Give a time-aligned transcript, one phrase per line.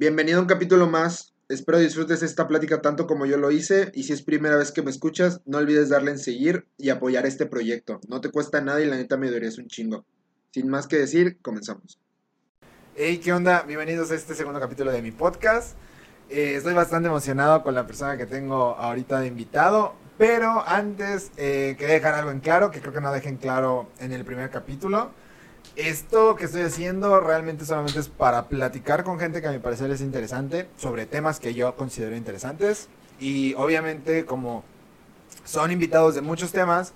[0.00, 1.34] Bienvenido a un capítulo más.
[1.48, 4.80] Espero disfrutes esta plática tanto como yo lo hice y si es primera vez que
[4.80, 7.98] me escuchas, no olvides darle en seguir y apoyar este proyecto.
[8.06, 10.06] No te cuesta nada y la neta me es un chingo.
[10.52, 11.98] Sin más que decir, comenzamos.
[12.94, 13.62] Hey, ¿qué onda?
[13.62, 15.76] Bienvenidos a este segundo capítulo de mi podcast.
[16.30, 21.74] Eh, estoy bastante emocionado con la persona que tengo ahorita de invitado, pero antes eh,
[21.76, 24.48] quería dejar algo en claro, que creo que no dejé en claro en el primer
[24.50, 25.10] capítulo.
[25.76, 29.90] Esto que estoy haciendo realmente solamente es para platicar con gente que a mi parecer
[29.90, 32.88] es interesante sobre temas que yo considero interesantes.
[33.20, 34.64] Y obviamente como
[35.44, 36.92] son invitados de muchos temas,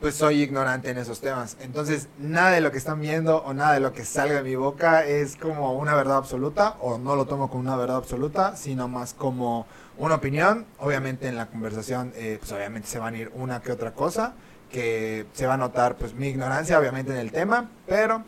[0.00, 1.56] pues soy ignorante en esos temas.
[1.60, 4.54] Entonces, nada de lo que están viendo o nada de lo que salga de mi
[4.54, 8.86] boca es como una verdad absoluta o no lo tomo como una verdad absoluta, sino
[8.86, 10.66] más como una opinión.
[10.78, 14.34] Obviamente en la conversación, eh, pues obviamente se van a ir una que otra cosa
[14.70, 18.22] que se va a notar pues mi ignorancia obviamente en el tema, pero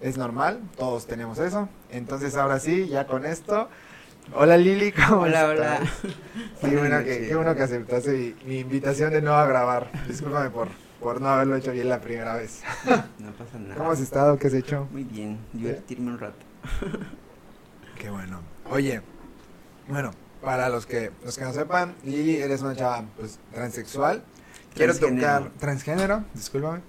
[0.00, 1.68] es normal, todos tenemos eso.
[1.90, 3.68] Entonces ahora sí, ya con esto.
[4.34, 5.80] Hola Lili, ¿cómo Hola, estás?
[5.80, 6.14] hola.
[6.60, 9.90] Qué bueno que, qué bueno que aceptaste mi, mi invitación de no a grabar.
[10.06, 10.68] Discúlpame por,
[11.00, 12.62] por no haberlo hecho bien la primera vez.
[13.18, 13.74] No pasa nada.
[13.76, 14.38] ¿Cómo has estado?
[14.38, 14.86] ¿Qué has hecho?
[14.92, 16.36] Muy bien, divertirme un rato.
[17.98, 18.40] Qué bueno.
[18.70, 19.00] Oye,
[19.88, 20.10] bueno,
[20.42, 24.22] para los que los que no sepan, Lili eres una chava pues transexual.
[24.78, 26.80] Quiero tocar transgénero, discúlpame.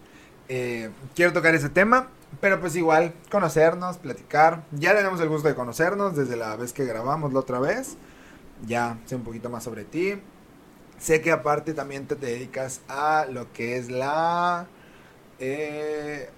[0.47, 2.09] Eh, quiero tocar ese tema,
[2.39, 4.63] pero pues igual conocernos, platicar.
[4.71, 7.97] Ya tenemos el gusto de conocernos desde la vez que grabamos la otra vez.
[8.67, 10.21] Ya sé un poquito más sobre ti.
[10.99, 14.67] Sé que aparte también te dedicas a lo que es la
[15.39, 16.29] eh,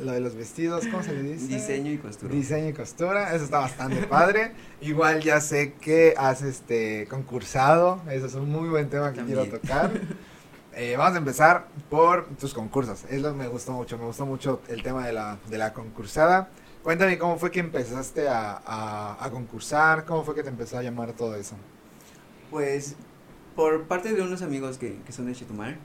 [0.00, 1.46] lo de los vestidos, ¿cómo se le dice?
[1.46, 2.34] Diseño y costura.
[2.34, 4.52] Diseño y costura, eso está bastante padre.
[4.80, 9.46] Igual ya sé que has este concursado, eso es un muy buen tema que quiero
[9.46, 9.90] tocar.
[10.76, 13.04] Eh, vamos a empezar por tus concursos.
[13.08, 15.72] Es lo que me gustó mucho, me gustó mucho el tema de la, de la
[15.72, 16.48] concursada.
[16.82, 20.82] Cuéntame cómo fue que empezaste a, a, a concursar, cómo fue que te empezó a
[20.82, 21.56] llamar todo eso.
[22.50, 22.96] Pues
[23.54, 25.78] por parte de unos amigos que, que son de Chetumal,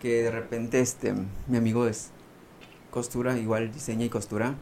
[0.00, 1.14] que de repente este
[1.46, 2.10] mi amigo es
[2.90, 4.54] costura, igual diseña y costura.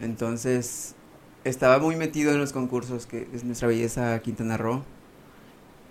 [0.00, 0.94] Entonces
[1.44, 4.84] estaba muy metido en los concursos que es Nuestra Belleza Quintana Roo.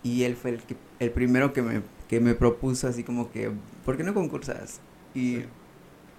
[0.08, 3.52] Y él fue el, que, el primero que me, que me propuso así como que,
[3.86, 4.80] ¿por qué no concursas?
[5.14, 5.46] Y Sí.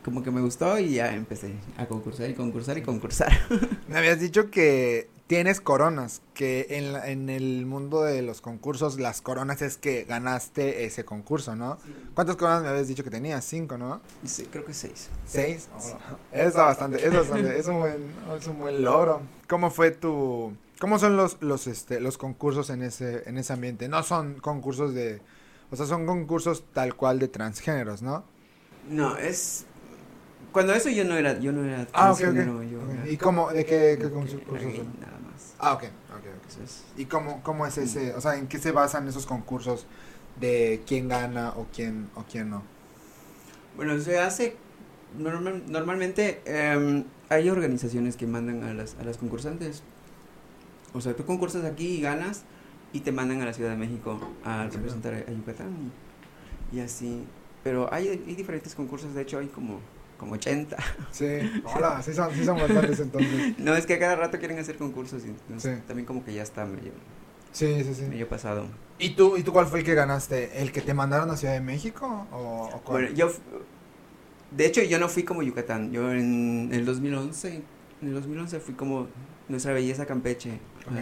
[0.05, 3.33] como que me gustó y ya empecé a concursar y concursar y concursar.
[3.89, 8.99] Me habías dicho que tienes coronas, que en, la- en el mundo de los concursos
[8.99, 11.79] las coronas es que ganaste ese concurso, ¿no?
[12.15, 13.45] ¿Cuántas coronas me habías dicho que tenías?
[13.45, 14.01] Cinco, ¿no?
[14.25, 15.09] Sí, creo que seis.
[15.27, 15.69] ¿Seis?
[16.33, 19.21] Eso está bastante, es bastante, es un buen, es un buen logro.
[19.49, 23.89] ¿Cómo fue tu, cómo son los, los, este, los concursos en ese, en ese ambiente?
[23.89, 25.21] No son concursos de,
[25.71, 28.25] o sea, son concursos tal cual de transgéneros, ¿no?
[28.91, 29.65] No, es
[30.53, 33.65] cuando eso yo no era, yo no era Ah, transgénero, yo era- ¿Y cómo, de
[33.65, 35.01] qué, qué concursos son?
[35.01, 35.55] nada más.
[35.59, 35.85] Ah, ok.
[35.85, 39.87] Entonces, ¿Y cómo, cómo es ese, o sea, en qué se basan esos concursos
[40.41, 42.63] de quién gana o quién, o quién no?
[43.77, 44.57] bueno, se hace
[45.19, 49.83] normal- normalmente em, hay organizaciones que mandan a las a las concursantes.
[50.95, 52.45] O sea, tú concursas aquí y ganas
[52.93, 54.87] y te mandan a la Ciudad de México a ¿En serio?
[54.87, 55.93] representar a, Yucatán
[56.73, 57.25] y, y así.
[57.63, 59.81] Pero hay, hay diferentes concursos, de hecho hay como
[60.19, 60.77] como 80.
[61.13, 61.27] Sí,
[61.65, 63.55] hola, sí son, sí son bastantes entonces.
[63.59, 65.83] No, es que a cada rato quieren hacer concursos y entonces Sí.
[65.87, 66.91] también como que ya está medio,
[67.53, 68.03] Sí, sí, sí.
[68.03, 68.67] medio pasado.
[68.99, 70.61] ¿Y tú, ¿Y tú cuál fue el que ganaste?
[70.61, 73.03] ¿El que te mandaron a Ciudad de México o, o cuál?
[73.05, 73.31] Bueno, yo,
[74.51, 75.93] de hecho, yo no fui como Yucatán.
[75.93, 77.63] Yo en el 2011,
[78.03, 79.07] en el 2011 fui como
[79.49, 80.93] nuestra belleza Campeche Ok.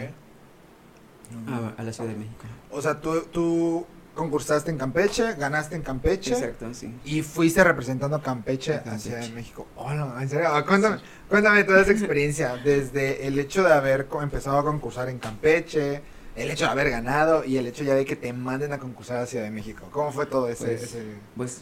[1.49, 2.45] a, a la Ciudad de México.
[2.71, 3.85] O sea, tú, tú
[4.15, 6.93] concursaste en Campeche, ganaste en Campeche Exacto, sí.
[7.05, 9.09] y fuiste representando a Campeche A Campeche.
[9.09, 9.67] Ciudad de México.
[9.75, 10.97] Hola, en serio, Ah, cuéntame,
[11.29, 16.01] cuéntame toda esa experiencia, desde el hecho de haber empezado a concursar en Campeche,
[16.35, 19.17] el hecho de haber ganado y el hecho ya de que te manden a concursar
[19.17, 19.87] a Ciudad de México.
[19.91, 20.65] ¿Cómo fue todo ese?
[20.65, 21.03] Pues, ese...
[21.35, 21.61] Pues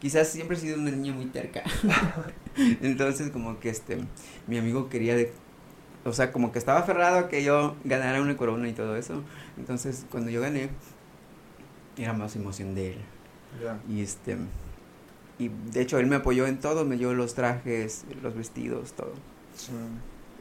[0.00, 1.62] quizás siempre he sido una niña muy terca.
[2.56, 3.98] Entonces, como que este,
[4.46, 5.32] mi amigo quería de,
[6.04, 9.22] o sea, como que estaba aferrado a que yo ganara una corona y todo eso.
[9.56, 10.70] Entonces, cuando yo gané,
[11.96, 12.98] era más emoción de él.
[13.62, 13.80] Ya.
[13.88, 14.36] Y este
[15.40, 19.14] y de hecho él me apoyó en todo, me dio los trajes, los vestidos, todo.
[19.56, 19.72] Sí.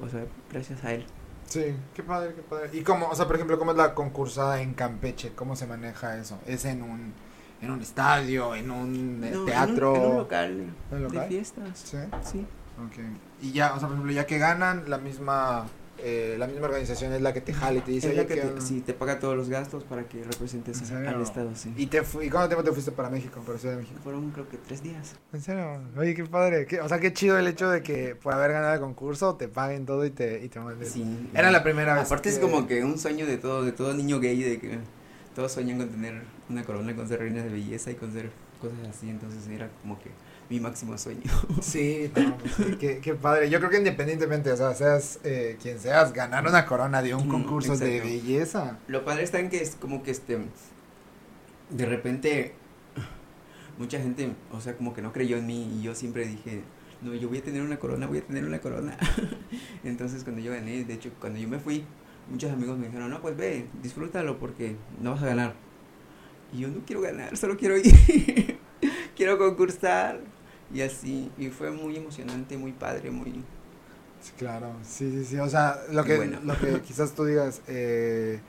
[0.02, 1.06] O sea, gracias a él.
[1.48, 2.70] Sí, qué padre, qué padre.
[2.74, 5.32] ¿Y cómo, o sea, por ejemplo, cómo es la concursada en Campeche?
[5.36, 6.38] ¿Cómo se maneja eso?
[6.46, 7.14] ¿Es en un,
[7.62, 9.96] en un estadio, en un eh, No, teatro?
[9.96, 11.22] En un, en un local, ¿En local?
[11.22, 11.80] de fiestas.
[11.80, 12.46] Sí, Sí.
[12.86, 13.04] ok.
[13.42, 15.66] Y ya, o sea, por ejemplo, ya que ganan, la misma
[16.02, 18.36] eh, la misma organización es la que te jala y te dice, Es la que
[18.36, 21.74] ¿qué te, onda?" sí, te paga todos los gastos para que representes al Estado, sí.
[21.76, 24.00] ¿Y, te ¿Y cuánto tiempo te fuiste para México, para Ciudad de México?
[24.02, 25.16] Fueron creo que tres días.
[25.34, 25.82] ¿En serio?
[25.98, 26.66] Oye, qué padre.
[26.68, 29.50] qué- o sea, qué chido el hecho de que por haber ganado el concurso te
[29.50, 30.88] paguen todo y te, y te manden.
[30.90, 31.04] Sí.
[31.34, 32.06] Era la primera vez.
[32.06, 34.80] Aparte es como que un sueño de todo, de todo niño gay, de que
[35.36, 38.78] todos sueñan con tener una corona, con ser reina de belleza y con ser cosas
[38.90, 40.10] así, entonces era como que
[40.50, 41.32] mi máximo sueño.
[41.62, 43.50] Sí, no, pues sí, qué, qué padre.
[43.50, 47.28] Yo creo que independientemente, o sea, seas eh, quien seas, ganar una corona de un
[47.28, 48.80] concurso de belleza.
[48.88, 50.40] Lo padre está en que es como que este,
[51.70, 52.54] de repente,
[53.78, 56.64] mucha gente, o sea, como que no creyó en mí y yo siempre dije,
[57.02, 58.98] no, yo voy a tener una corona, voy a tener una corona.
[59.84, 61.86] Entonces cuando yo gané, de hecho, cuando yo me fui,
[62.30, 65.54] muchos amigos me dijeron, no, pues ve, disfrútalo porque no vas a ganar.
[66.54, 68.58] Y yo no quiero ganar, solo quiero ir,
[69.16, 70.20] quiero concursar.
[70.74, 73.44] Y así, y fue muy emocionante, muy padre, muy...
[74.38, 75.38] Claro, sí, sí, sí.
[75.40, 76.40] O sea, lo que, bueno.
[76.44, 78.40] lo que quizás tú digas, eh,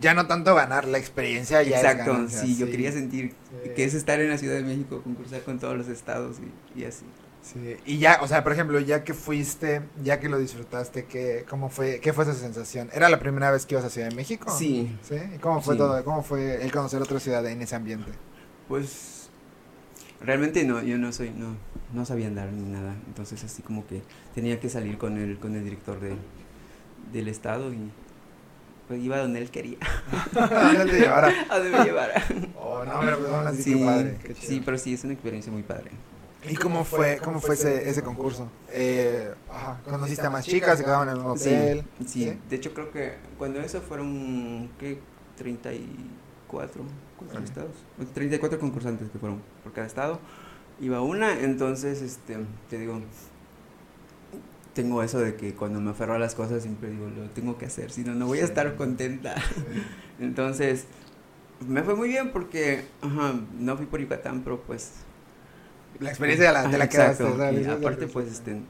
[0.00, 3.34] ya no tanto ganar, la experiencia ya es Exacto, sí, yo quería sentir
[3.64, 3.70] Sí.
[3.76, 6.38] que es estar en la Ciudad de México, concursar con todos los estados
[6.74, 7.04] y, y así.
[7.42, 11.44] Sí, y ya, o sea, por ejemplo, ya que fuiste, ya que lo disfrutaste, ¿qué,
[11.50, 12.88] cómo fue, ¿qué fue esa sensación?
[12.92, 14.48] ¿Era la primera vez que ibas a Ciudad de México?
[14.56, 15.16] Sí, ¿Sí?
[15.34, 15.78] ¿Y cómo fue Sí.
[15.78, 16.04] todo?
[16.04, 18.12] ¿Cómo fue el conocer otra ciudad en ese ambiente?
[18.68, 19.28] pues
[20.20, 21.56] realmente no, yo no soy, no,
[21.92, 24.02] no sabía andar ni nada, entonces así como que
[24.34, 26.14] tenía que salir con el, con el director de,
[27.12, 27.90] del estado y
[28.88, 29.78] pues iba donde él quería,
[30.36, 31.32] ¿A dónde llevara?
[31.50, 32.24] a donde me llevara.
[32.58, 35.52] Oh, no, pero pues aún así, Sí, padre, qué sí, pero sí, es una experiencia
[35.52, 35.90] muy padre.
[36.48, 38.48] ¿Y cómo fue, cómo fue ese, ese concurso?
[38.70, 40.78] Eh, ajá, ¿Conociste a más chicas?
[40.78, 41.84] ¿Se quedaban en un hotel?
[42.00, 42.38] Sí, ¿Sí?
[42.48, 44.98] de hecho creo que cuando eso fueron, ¿qué?
[45.36, 46.82] 34,
[47.16, 47.44] ¿cuántos Ajá.
[47.44, 47.76] estados?
[48.14, 50.18] 34 concursantes que fueron por cada estado.
[50.80, 53.00] Iba una, entonces, este, te digo,
[54.74, 57.66] tengo eso de que cuando me aferro a las cosas siempre digo, lo tengo que
[57.66, 59.34] hacer, si no, no voy a estar contenta.
[60.20, 60.86] Entonces,
[61.66, 64.92] me fue muy bien porque, ajá, no fui por Yucatán, pero pues...
[66.00, 68.60] La experiencia de la, de la que y aparte, que- pues, este,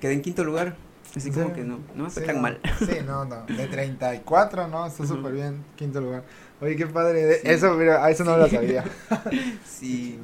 [0.00, 0.76] quedé en quinto lugar,
[1.16, 2.42] así ¿En como que no, no me fue Sí, tan no.
[2.42, 2.60] mal.
[2.78, 3.46] Sí, no, no.
[3.46, 4.86] De 34, ¿no?
[4.86, 5.14] Está Ujú.
[5.16, 5.64] súper bien.
[5.76, 6.24] Quinto lugar.
[6.60, 7.34] Oye, qué padre.
[7.40, 7.40] Sí.
[7.44, 8.84] Eso, mira, a eso no lo sabía.
[9.66, 10.18] Sí,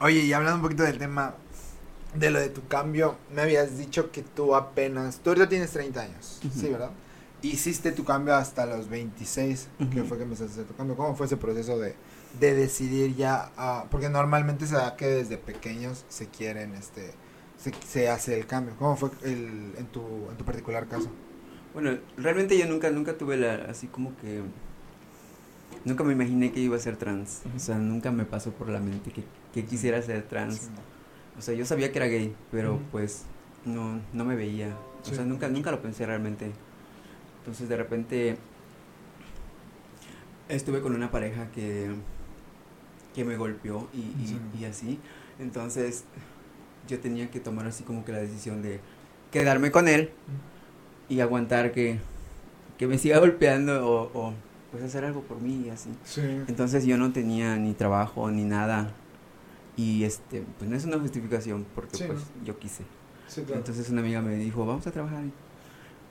[0.00, 1.34] Oye, y hablando un poquito del tema
[2.14, 6.02] de lo de tu cambio, me habías dicho que tú apenas, tú ahorita tienes 30
[6.02, 6.40] años.
[6.54, 6.90] ¿sí, verdad?
[7.42, 10.08] Hiciste tu cambio hasta los 26, que Ujú.
[10.08, 10.96] fue que empezaste a hacer tu cambio.
[10.96, 11.94] ¿Cómo fue ese proceso de,
[12.40, 13.50] de decidir ya?
[13.56, 17.12] a- porque normalmente se da que desde pequeños se quieren, este,
[17.58, 18.74] se, se hace el cambio.
[18.78, 20.00] ¿Cómo fue el, en, tu,
[20.30, 21.10] en tu particular caso?
[21.72, 24.42] Bueno, realmente yo nunca, nunca tuve la, así como que,
[25.84, 28.80] nunca me imaginé que iba a ser trans, o sea, nunca me pasó por la
[28.80, 30.68] mente que, que quisiera ser trans, Sí.
[31.38, 33.24] o sea, yo sabía que era gay, pero pues
[33.66, 34.68] no, no me veía,
[35.02, 35.14] o Sí.
[35.16, 36.50] sea, nunca, nunca lo pensé realmente,
[37.40, 38.36] entonces de repente
[40.48, 41.90] estuve con una pareja que,
[43.16, 45.00] que me golpeó y, y- y así,
[45.40, 46.04] entonces
[46.86, 48.78] yo tenía que tomar así como que la decisión de
[49.32, 50.10] quedarme con él
[51.08, 51.98] y aguantar que,
[52.78, 54.34] que me siga golpeando o, o,
[54.70, 55.88] pues hacer algo por mí y así.
[56.04, 56.20] Sí.
[56.46, 58.92] Entonces yo no tenía ni trabajo ni nada
[59.76, 62.84] y este, pues no es una justificación porque Sí, pues yo quise.
[63.28, 63.56] Sí, claro.
[63.60, 65.24] Entonces una amiga me dijo, vamos a trabajar.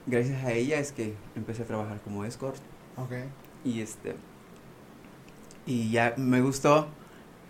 [0.06, 2.58] Gracias a ella es que empecé a trabajar como escort
[2.96, 3.12] Ok.
[3.64, 4.14] y este,
[5.66, 6.88] y ya me gustó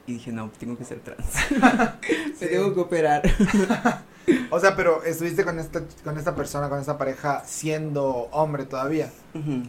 [0.06, 1.26] y dije, no, tengo que ser trans.
[2.40, 3.22] Me tengo que operar.
[4.50, 9.08] O sea, pero estuviste con esta, con esta persona, con esta pareja, siendo hombre todavía.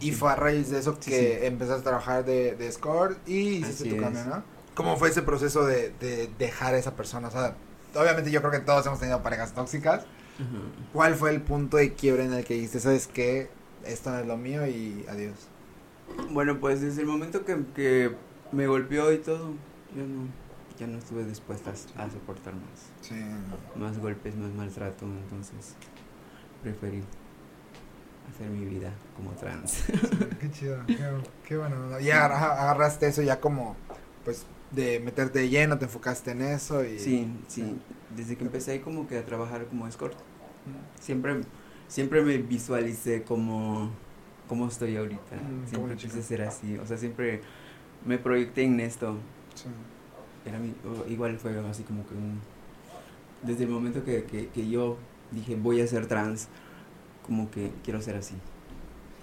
[0.00, 0.12] Sí.
[0.12, 1.46] fue a raíz de eso que sí.
[1.46, 4.42] empezaste a trabajar de, de escort y hiciste Así tu cambio, ¿no?
[4.74, 7.28] ¿Cómo fue ese proceso de, de dejar a esa persona?
[7.28, 7.54] O sea,
[7.94, 10.04] obviamente yo creo que todos hemos tenido parejas tóxicas.
[10.92, 13.50] ¿Cuál fue el punto de quiebre en el que dijiste, sabes qué?
[13.86, 15.34] Esto no es lo mío y adiós.
[16.30, 18.10] Bueno, pues desde el momento que, que
[18.52, 19.52] me golpeó y todo,
[19.96, 20.26] yo no,
[20.78, 23.14] ya no estuve dispuesta a soportar más, Sí.
[23.76, 25.74] más golpes, más maltrato, entonces
[26.62, 27.02] preferí
[28.34, 29.84] hacer mi vida como trans.
[30.40, 30.96] qué chido, qué,
[31.46, 31.76] qué bueno.
[31.88, 32.00] ¿no?
[32.00, 33.76] Y agarra- agarraste eso ya como,
[34.24, 36.98] pues, de meterte de lleno, te enfocaste en eso y...
[36.98, 37.78] Sí, sí,
[38.14, 40.14] desde que empecé ahí como que a trabajar como escort,
[41.00, 41.40] siempre,
[41.88, 43.90] siempre me visualicé como,
[44.46, 47.40] como estoy ahorita, Mm, siempre quise ser así, o sea, siempre
[48.08, 49.16] me proyecté en esto,
[49.54, 49.68] Sí.
[50.44, 52.40] era mi, o- igual fue así como que un,
[53.42, 54.96] desde el momento que, que, que yo
[55.30, 56.48] dije voy a ser trans,
[57.26, 58.34] como que quiero ser así.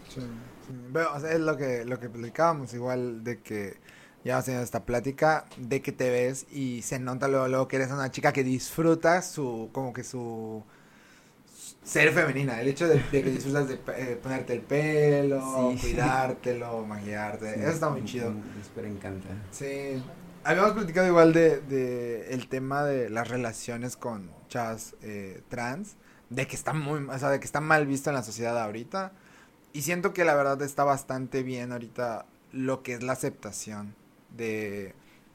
[0.08, 0.22] Sí,
[0.68, 0.74] sí.
[0.94, 3.78] Pero, o sea, es lo que, lo que platicábamos, igual de que
[4.24, 7.92] ya tenido esta plática, de que te ves y se nota luego, luego que eres
[7.92, 10.64] una chica que disfruta su, como que su,
[11.84, 15.82] ser femenina, el hecho de, de que disfrutas de eh, ponerte el pelo, Sí.
[15.82, 18.32] cuidártelo, maquillarte, Sí, eso está muy chido.
[18.32, 19.28] me súper encanta.
[19.52, 20.02] Sí.
[20.44, 25.96] Habíamos platicado igual de, de el tema de las relaciones con chavas eh, trans,
[26.30, 29.12] de que está muy, o sea, de que está mal visto en la sociedad ahorita.
[29.74, 33.96] Y siento que la verdad está bastante bien ahorita lo que es la aceptación
[34.38, 34.94] de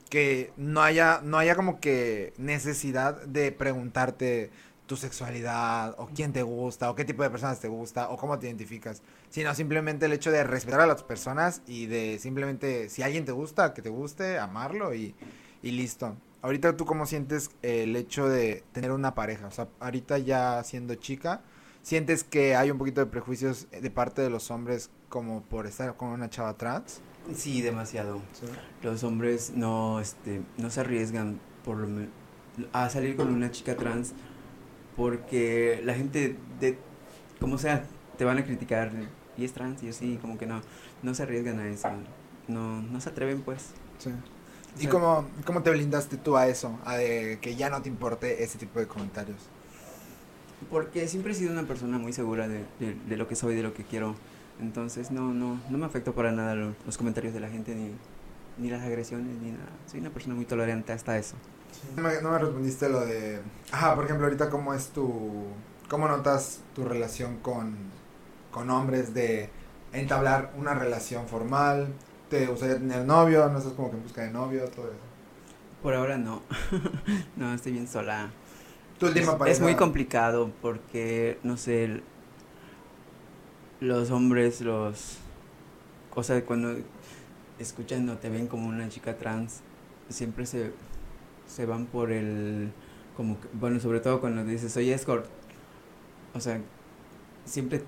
[0.09, 4.51] que no haya, no haya como que necesidad de preguntarte
[4.91, 8.41] tu sexualidad o quién te gusta o qué tipo de personas te gusta o cómo
[8.41, 13.05] te identificas, sino simplemente el hecho de respetar a las personas y de simplemente si
[13.05, 15.15] alguien te gusta, que te guste, amarlo y,
[15.63, 16.17] y listo.
[16.43, 20.97] Ahorita tú cómo sientes el hecho de tener una pareja, o sea, ahorita ya siendo
[20.97, 21.43] chica,
[21.83, 25.97] sientes que hay un poquito de prejuicios de parte de los hombres como por estar
[25.97, 27.01] con una chava trans.
[27.33, 28.21] Sí, demasiado.
[28.83, 32.09] Los hombres no, este, no se arriesgan por lo
[32.73, 34.13] a salir con una chica trans
[35.01, 36.77] porque la gente de
[37.41, 37.85] como sea
[38.19, 38.93] te van a criticar
[39.39, 40.61] y es trans y así como que no
[41.03, 41.89] no se arriesgan a eso
[42.49, 44.11] no no se atreven pues Sí.
[44.11, 46.79] O ¿Y cómo, cómo te blindaste tú a eso?
[46.85, 49.39] A de que ya no te importe ese tipo de comentarios.
[50.71, 53.63] porque siempre he sido una persona muy segura de, de, de lo que soy de
[53.63, 54.15] lo que quiero
[54.61, 57.91] entonces no no no me afectó para nada lo- los comentarios de la gente ni
[58.59, 61.35] ni las agresiones ni nada soy una persona muy tolerante hasta eso
[61.97, 63.41] No me, no me respondiste lo de...
[63.73, 65.45] Ajá, por ejemplo, ahorita cómo es tu...
[65.89, 67.77] ¿Cómo notas tu relación con,
[68.53, 69.51] con hombres de
[69.93, 71.89] entablar una relación formal?
[72.29, 73.49] ¿Te gustaría tener novio?
[73.49, 74.69] ¿No estás como que en busca de novio?
[74.71, 75.01] Todo eso.
[75.83, 76.43] por ahora no
[77.37, 78.31] no estoy bien sola
[78.99, 79.53] Tu última es, pareja.
[79.57, 82.03] es muy complicado porque, no sé,
[83.81, 85.19] los hombres, los...
[86.15, 86.77] O sea, cuando
[87.59, 89.61] escuchan o te ven como una chica trans,
[90.09, 90.73] siempre se,
[91.51, 92.71] se van por el...
[93.17, 95.27] Como que- bueno, sobre todo cuando dices, soy escort.
[96.35, 96.61] O sea,
[97.45, 97.83] siempre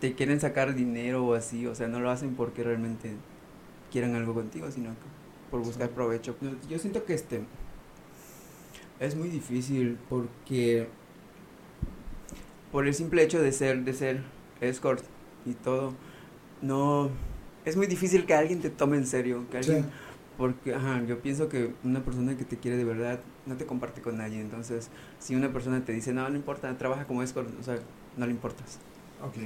[0.00, 3.12] te quieren sacar dinero o así, o sea, no lo hacen porque realmente
[3.90, 6.36] quieran algo contigo, sino que por buscar provecho.
[6.68, 7.42] Yo siento que este
[9.00, 10.86] es muy difícil porque
[12.70, 14.22] por el simple hecho de ser de ser
[14.60, 15.04] escort
[15.44, 15.92] y todo
[16.62, 17.10] no
[17.64, 19.88] es muy difícil que alguien te tome en serio, que alguien Sí.
[20.36, 24.00] Porque ajá, yo pienso que una persona que te quiere de verdad no te comparte
[24.02, 27.62] con nadie, entonces si una persona te dice, "No, no importa, trabaja como escort", o
[27.62, 27.76] sea,
[28.16, 28.78] no le importas.
[29.22, 29.36] Ok.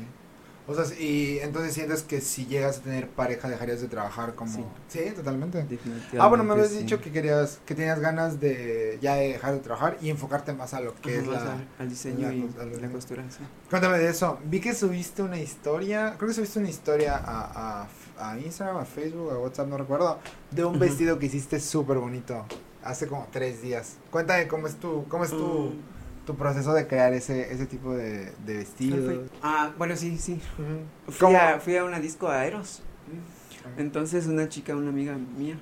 [0.69, 4.53] O sea, y entonces sientes que si llegas a tener pareja dejarías de trabajar como...
[4.53, 4.65] Sí.
[4.89, 5.59] Sí, totalmente.
[5.59, 6.19] Definitivamente.
[6.19, 6.79] Ah, bueno, me habías sí.
[6.79, 10.75] dicho que querías, que tenías ganas de ya de dejar de trabajar y enfocarte más
[10.75, 11.53] a lo que Ajá, es la...
[11.53, 13.45] al, al diseño la y la costura, sí.
[13.71, 14.41] Cuéntame de eso.
[14.45, 17.87] Vi que subiste una historia, creo que subiste una historia a, a,
[18.19, 20.19] a Instagram, a Facebook, a WhatsApp, no recuerdo,
[20.51, 22.45] de un vestido que hiciste súper bonito
[22.83, 23.97] hace como tres días.
[24.11, 25.73] Cuéntame cómo es tu, cómo es tu,
[26.25, 29.25] tu proceso de crear ese, ese tipo de, de ¿Cuál vestido.
[29.43, 30.41] Ah, bueno, sí, sí.
[31.09, 32.83] Fui a, fui a una disco a Eros.
[33.77, 35.59] Entonces una chica, una amiga mía,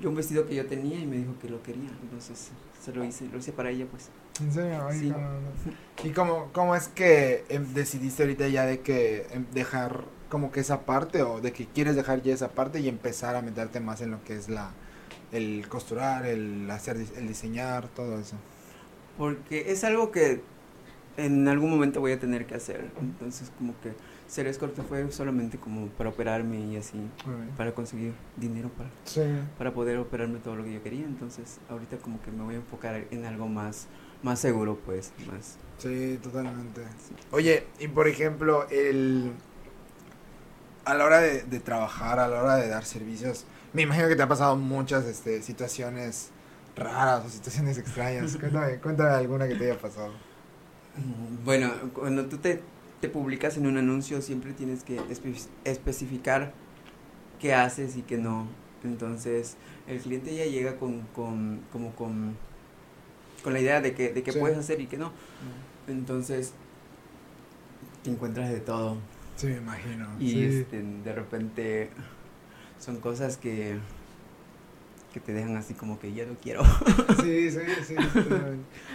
[0.00, 1.90] yo un vestido que yo tenía y me dijo que lo quería.
[2.02, 2.50] Entonces
[2.82, 4.08] se lo hice, lo hice para ella pues.
[4.40, 4.86] ¿En serio?
[4.88, 5.10] Ay, Sí.
[5.10, 5.38] no, no, no.
[6.04, 10.60] ¿Y cómo, cómo es que em, decidiste ahorita ya de que em, dejar como que
[10.60, 14.00] esa parte o de que quieres dejar ya esa parte y empezar a meterte más
[14.00, 14.70] en lo que es la
[15.30, 18.36] el costurar, el hacer el diseñar, todo eso?
[19.18, 20.40] Porque es algo que
[21.18, 22.90] en algún momento voy a tener que hacer.
[22.98, 23.92] Entonces como que
[24.26, 26.96] ser escorte fue solamente como para operarme y así,
[27.58, 29.20] para conseguir dinero para, Sí.
[29.58, 31.04] para poder operarme todo lo que yo quería.
[31.04, 33.86] Entonces ahorita como que me voy a enfocar en algo más,
[34.22, 35.58] más seguro pues, más.
[35.76, 36.80] Sí, totalmente.
[37.06, 37.14] Sí.
[37.32, 39.32] Oye, y por ejemplo, el
[40.84, 44.16] a la hora de, de trabajar, a la hora de dar servicios, me imagino que
[44.16, 46.30] te ha pasado muchas este, situaciones
[46.76, 48.36] raras o situaciones extrañas.
[48.40, 50.12] cuéntame, cuéntame alguna que te haya pasado.
[51.44, 52.60] Bueno, cuando tú te,
[53.00, 56.52] te publicas en un anuncio siempre tienes que espe- especificar
[57.40, 58.46] qué haces y qué no.
[58.84, 62.36] Entonces el cliente ya llega con, con como con,
[63.42, 64.38] con la idea de que, de que Sí.
[64.38, 65.12] puedes hacer y que no.
[65.88, 66.52] Entonces
[68.02, 68.96] te encuentras de todo
[69.42, 70.06] Sí, me imagino.
[70.20, 71.90] y este, de repente
[72.78, 73.78] son cosas que
[75.12, 76.62] que te dejan así como que ya no quiero.
[77.22, 77.94] Sí, sí, sí.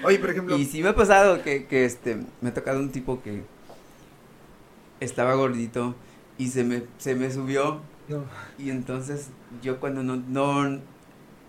[0.04, 0.58] Oye, por ejemplo.
[0.58, 3.44] Y sí me ha pasado que, que este, me ha tocado un tipo que
[5.00, 5.96] estaba gordito
[6.38, 8.24] y se me, se me subió No.
[8.58, 9.30] y entonces
[9.62, 10.80] yo cuando no, no,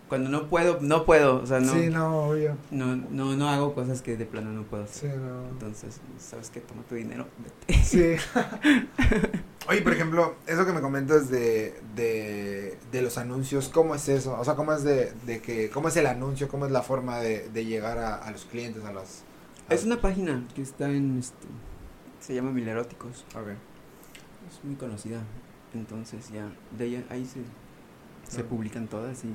[0.08, 2.56] cuando no puedo, no puedo, o sea, no, Sí, no, obvio.
[2.70, 5.12] no, no, no hago cosas que de plano no puedo hacer.
[5.12, 5.48] Sí, no.
[5.50, 6.60] Entonces, ¿sabes qué?
[6.60, 7.26] Toma tu dinero,
[7.66, 7.82] vete.
[7.84, 8.16] Sí.
[9.68, 14.38] Oye, por ejemplo, eso que me comentas de, de, de los anuncios, ¿cómo es eso?
[14.38, 17.18] O sea, ¿cómo es de, de que, cómo es el anuncio, cómo es la forma
[17.18, 19.22] de, de llegar a, a los clientes, a los,
[19.68, 21.46] Es una página que está en este.
[22.20, 23.24] Se llama Mileróticos.
[23.34, 23.48] Ok.
[24.50, 25.20] Es muy conocida.
[25.74, 26.50] Entonces ya.
[26.78, 27.40] De ella, ahí se,
[28.28, 29.34] se publican todas y.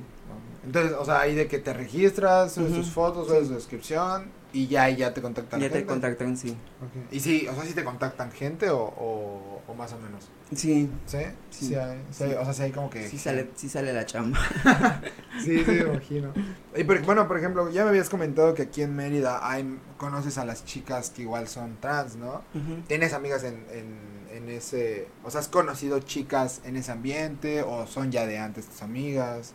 [0.64, 2.80] Entonces, o sea, ahí de que te registras, subes Ujú.
[2.80, 6.50] tus fotos, subes tu descripción y ya ya te contactan Ya te contactan, sí.
[6.50, 7.12] Ok.
[7.12, 10.28] Y sí, o sea, sí te contactan gente o, o, o más o menos.
[10.54, 10.88] Sí.
[11.06, 11.18] ¿Sí?
[11.50, 11.74] Sí, Sí.
[11.74, 13.08] hay, sí hay- o sea, sí hay como que...
[13.08, 14.38] Sí sale, sí sale la chamba.
[15.44, 16.32] Sí, sí, me imagino.
[16.76, 20.38] Y por- bueno, por ejemplo, ya me habías comentado que aquí en Mérida hay, conoces
[20.38, 22.42] a las chicas que igual son trans, ¿no?
[22.86, 23.98] ¿Tienes amigas en, en,
[24.36, 25.08] en ese...
[25.22, 29.54] O sea, has conocido chicas en ese ambiente o son ya de antes tus amigas?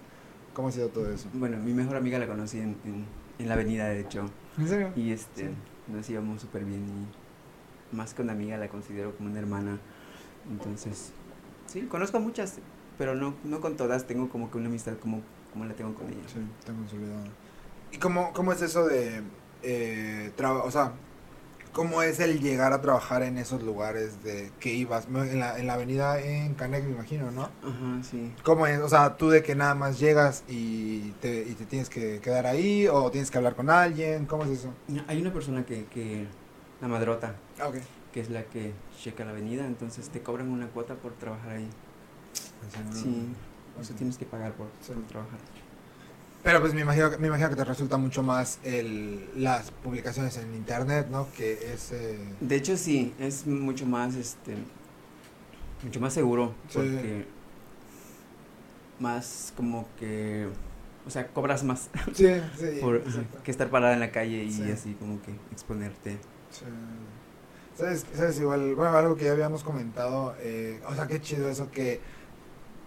[0.54, 1.28] ¿Cómo ha sido todo eso?
[1.34, 3.06] Bueno, mi mejor amiga la conocí en, en,
[3.38, 4.26] en la avenida, de hecho.
[4.58, 4.92] ¿En serio?
[4.96, 5.50] Y este, Sí.
[5.88, 6.86] nos íbamos súper bien
[7.92, 9.80] y más que una amiga la considero como una hermana.
[10.50, 11.12] Entonces,
[11.68, 12.56] sí, conozco a muchas,
[12.98, 15.22] pero no, no con todas tengo como que una amistad como,
[15.54, 16.22] como la tengo con ella.
[16.28, 17.24] Sí, está consolidado.
[17.92, 19.22] ¿Y cómo, cómo es eso de...
[19.64, 20.94] Eh, o sea,
[21.74, 25.08] ¿cómo es el llegar a trabajar en esos lugares de que ibas?
[25.08, 27.44] En la, en la avenida en Canec, me imagino, ¿no?
[27.44, 28.34] Ajá, sí.
[28.44, 28.80] ¿Cómo es?
[28.80, 32.46] O sea, tú de que nada más llegas y te, y te tienes que quedar
[32.48, 34.74] ahí o tienes que hablar con alguien, ¿cómo es eso?
[35.08, 36.28] Hay una persona que, que
[36.82, 37.76] la madrota, Ah, ok.
[38.14, 41.70] que es la que checa la avenida, entonces te cobran una cuota por trabajar ahí.
[42.94, 43.28] Sí,
[43.80, 44.94] o sea, tienes que pagar por, Sí.
[44.94, 45.40] por trabajar.
[46.44, 50.38] Pero pues me imagino, que- me imagino que te resulta mucho más el, las publicaciones
[50.38, 51.28] en internet, ¿no?
[51.36, 51.92] Que es...
[51.92, 54.56] eh, De hecho, sí, es mucho más, este,
[55.84, 56.76] mucho más seguro, Sí.
[56.80, 57.26] porque
[59.00, 60.48] más como que,
[61.06, 62.28] o sea, cobras más Sí,
[62.58, 62.78] sí.
[62.82, 63.02] por,
[63.44, 64.72] que estar parada en la calle y Sí.
[64.72, 66.18] así como que exponerte.
[66.52, 66.66] Sí.
[67.78, 68.40] ¿Sabes, ¿Sabes?
[68.40, 72.02] Igual, bueno, algo que ya habíamos comentado, eh, o sea, qué chido eso que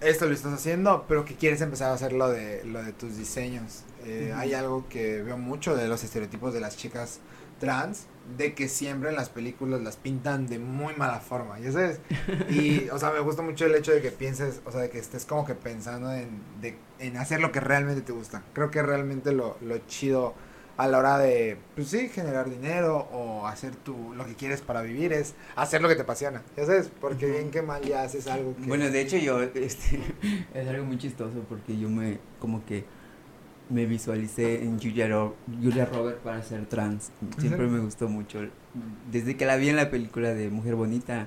[0.03, 3.17] esto lo estás haciendo, pero que quieres empezar a hacer lo de, lo de tus
[3.17, 3.83] diseños.
[4.05, 4.33] Eh.
[4.37, 7.21] Hay algo que veo mucho de los estereotipos de las chicas
[7.61, 8.07] trans,
[8.37, 12.01] de que siempre en las películas las pintan de muy mala forma, ¿ya sabes?
[12.51, 14.99] Y, o sea, me gusta mucho el hecho de que pienses, o sea, de que
[14.99, 18.43] estés como que pensando en, de, en hacer lo que realmente te gusta.
[18.53, 20.35] Creo que realmente lo, lo chido
[20.77, 24.83] a la hora de, pues sí, generar dinero o hacer tu, lo que quieres para
[24.83, 26.91] vivir es hacer lo que te apasiona, ¿ya sabes?
[27.01, 28.63] Porque bien que mal ya haces algo que...
[28.67, 30.01] Bueno, de hecho yo, este,
[30.55, 32.85] es algo muy chistoso porque yo me, como que
[33.71, 37.11] me visualicé en Julia, Ro- Julia Robert para ser trans.
[37.39, 38.41] Siempre me gustó mucho.
[39.11, 41.27] Desde que la vi en la película de Mujer Bonita,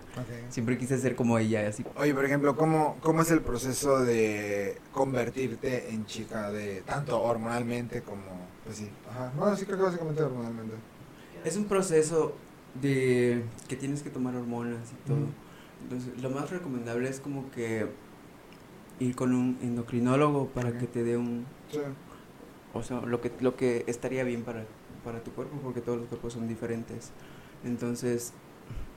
[0.50, 1.84] siempre quise ser como ella, así.
[1.96, 8.02] Oye, por ejemplo, ¿cómo, ¿cómo es el proceso de convertirte en chica de tanto hormonalmente
[8.02, 8.22] como,
[8.66, 10.76] pues sí, ajá, bueno, sí creo que básicamente hormonalmente.
[11.46, 12.36] Es un proceso
[12.82, 15.28] de que tienes que tomar hormonas y todo.
[15.84, 17.88] Entonces, lo más recomendable es como que
[19.00, 21.80] ir con un endocrinólogo para que te dé un, Sí.
[22.74, 24.66] o sea, lo que lo que estaría bien para
[25.04, 27.12] para tu cuerpo porque todos los cuerpos son diferentes.
[27.64, 28.34] Entonces,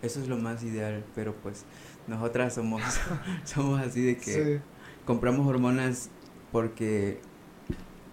[0.01, 1.65] eso es lo más ideal, pero pues
[2.07, 2.83] nosotras somos
[3.45, 4.23] somos así de que
[4.57, 4.61] Sí.
[5.05, 6.09] compramos hormonas
[6.53, 7.21] porque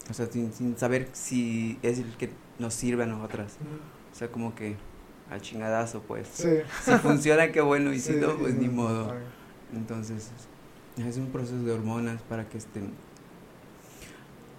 [0.10, 3.54] o sea, sin, sin saber si es el que nos sirve a nosotras.
[4.13, 4.76] O sea, como que
[5.30, 6.28] al chingadazo, pues.
[6.34, 6.50] Sí.
[6.84, 8.60] Si funciona, qué bueno, y si Sí, no, pues sí.
[8.62, 9.13] ni modo.
[9.74, 10.30] Entonces,
[10.98, 12.91] es un proceso de hormonas para que estén.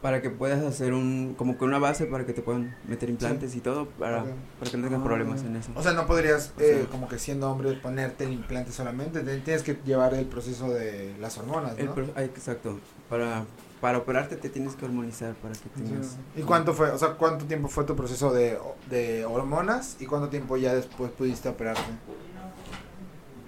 [0.03, 1.35] Para que puedas hacer un.
[1.39, 3.87] Como que una base para que te puedan meter implantes y todo.
[3.89, 4.25] Para,
[4.59, 5.05] para que no tengas Ah.
[5.05, 5.71] problemas en eso.
[5.75, 9.21] O sea, no podrías, O sea- eh, como que siendo hombre, ponerte el implante solamente.
[9.21, 11.95] te- Tienes que llevar el proceso de las hormonas, El ¿no?
[11.95, 12.79] pro- ah, exacto.
[13.09, 13.47] Para,
[13.81, 16.07] para operarte te tienes que hormonizar para que tengas.
[16.07, 16.41] Sí.
[16.41, 18.59] ¿Y cuánto fue, o sea, cuánto tiempo fue tu proceso de,
[18.89, 21.83] de hormonas y cuánto tiempo ya después pudiste operarte?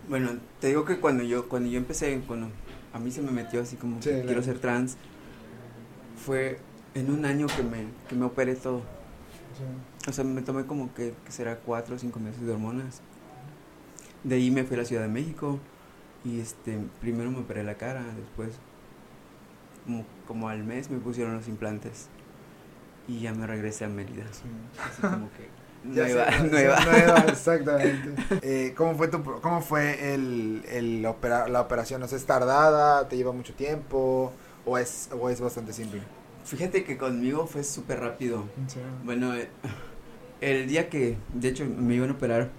[0.09, 2.49] Bueno, te digo que cuando yo, cuando yo empecé, cuando
[2.93, 4.97] a mí se me metió así como Sí, que quiero ser trans,
[6.25, 6.59] fue
[6.95, 8.83] en un año que me, que me operé todo.
[10.09, 13.01] O sea, me tomé como que, que será cuatro o cinco meses de hormonas.
[14.25, 15.59] De ahí me fui a la Ciudad de México
[16.25, 18.59] y este, primero me operé la cara, después
[19.89, 22.07] como, como al mes me pusieron los implantes
[23.09, 24.25] y ya me regresé a Mérida.
[24.31, 25.49] Así como que
[25.85, 26.81] nueva, sé, nueva.
[26.85, 28.23] nueva, exactamente.
[28.43, 32.03] Eh, ¿Cómo fue, tu, cómo fue el, el opera- la operación?
[32.03, 33.09] ¿O sea, ¿Es tardada?
[33.09, 34.33] ¿Te lleva mucho tiempo?
[34.67, 36.03] ¿O es, o es bastante simple?
[36.45, 38.45] Fíjate que conmigo fue súper rápido.
[39.05, 39.49] Bueno, eh,
[40.43, 42.51] el día que, de hecho, me iban a operar,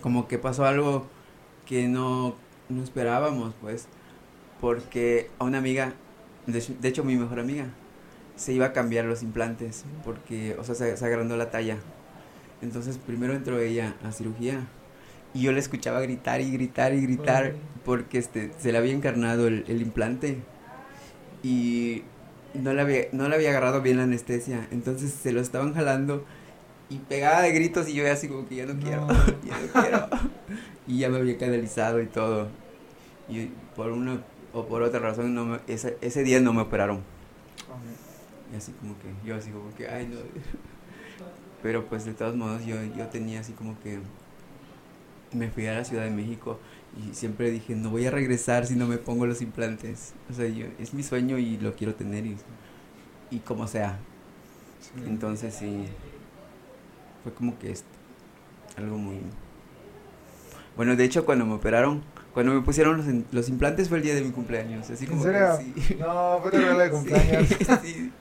[0.00, 1.06] como que pasó algo
[1.66, 2.34] que no,
[2.68, 3.86] no esperábamos, pues,
[4.60, 5.94] porque a una amiga,
[6.46, 7.66] de, hecho- de hecho mi mejor amiga,
[8.36, 11.78] se iba a cambiar los implantes, porque, o sea, se, se agrandó la talla.
[12.62, 14.66] Entonces, primero entró ella a cirugía
[15.34, 19.46] y yo le escuchaba gritar y gritar y gritar, porque este, se le había encarnado
[19.48, 20.38] el, el implante
[21.42, 22.02] y
[22.54, 26.24] no le había, no le había agarrado bien la anestesia, entonces se lo estaban jalando
[26.90, 29.06] y pegaba de gritos y yo así como que ya no, quiero,
[29.44, 30.08] ya no quiero.
[30.86, 32.48] y ya me había canalizado y todo.
[33.28, 34.20] Y por una
[34.52, 37.00] o por otra razón no me, ese, ese día no me operaron.
[38.52, 40.16] Y así como que, yo así como que, ay no.
[41.62, 44.00] Pero pues de todos modos yo, yo tenía así como que
[45.32, 46.58] me fui a la Ciudad de México
[46.96, 50.12] y siempre dije, no voy a regresar si no me pongo los implantes.
[50.30, 52.36] O sea, yo, es mi sueño y lo quiero tener y,
[53.30, 53.98] y como sea.
[55.06, 55.84] Entonces sí,
[57.22, 57.88] fue como que esto,
[58.76, 59.20] algo muy...
[60.76, 64.14] Bueno, de hecho cuando me operaron, cuando me pusieron los, los implantes fue el día
[64.14, 64.88] de mi cumpleaños.
[64.90, 65.58] Así como ¿En serio?
[65.58, 65.96] sí.
[65.98, 67.48] No, fue tu regalo de cumpleaños.
[67.82, 68.12] sí,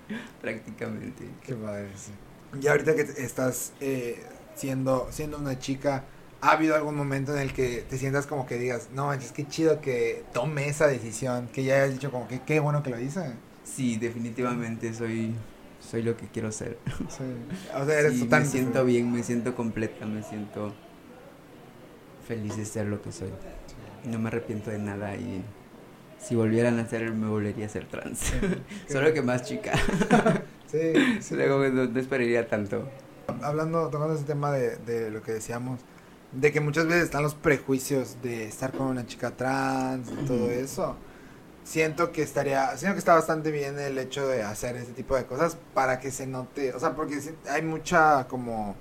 [0.41, 1.25] prácticamente.
[1.45, 2.11] Qué padre, sí.
[2.61, 4.21] Y ahorita que estás eh,
[4.55, 6.03] siendo, siendo una chica,
[6.41, 9.47] ¿ha habido algún momento en el que te sientas como que digas, no manches, qué
[9.47, 12.99] chido que tome esa decisión, que ya hayas dicho como que qué bueno que lo
[12.99, 13.33] hice?
[13.63, 15.33] Sí, definitivamente soy,
[15.79, 16.77] soy lo que quiero ser.
[17.09, 17.23] Sí.
[17.73, 20.73] O sea, eres Sí, me siento bien, me siento completa, me siento
[22.27, 23.29] feliz de ser lo que soy.
[24.05, 25.43] No me arrepiento de nada y
[26.19, 28.33] si volvieran a ser me volvería a ser trans.
[28.89, 29.73] Solo que más chica.
[30.71, 31.35] Sí, sí.
[31.35, 32.87] Luego no, no esperaría tanto.
[33.41, 35.81] Hablando, tocando ese tema de, de lo que decíamos,
[36.31, 40.49] de que muchas veces están los prejuicios de estar con una chica trans y todo
[40.49, 40.95] eso.
[41.63, 45.25] Siento que estaría, siento que está bastante bien el hecho de hacer ese tipo de
[45.25, 48.75] cosas para que se note, o sea, porque hay mucha como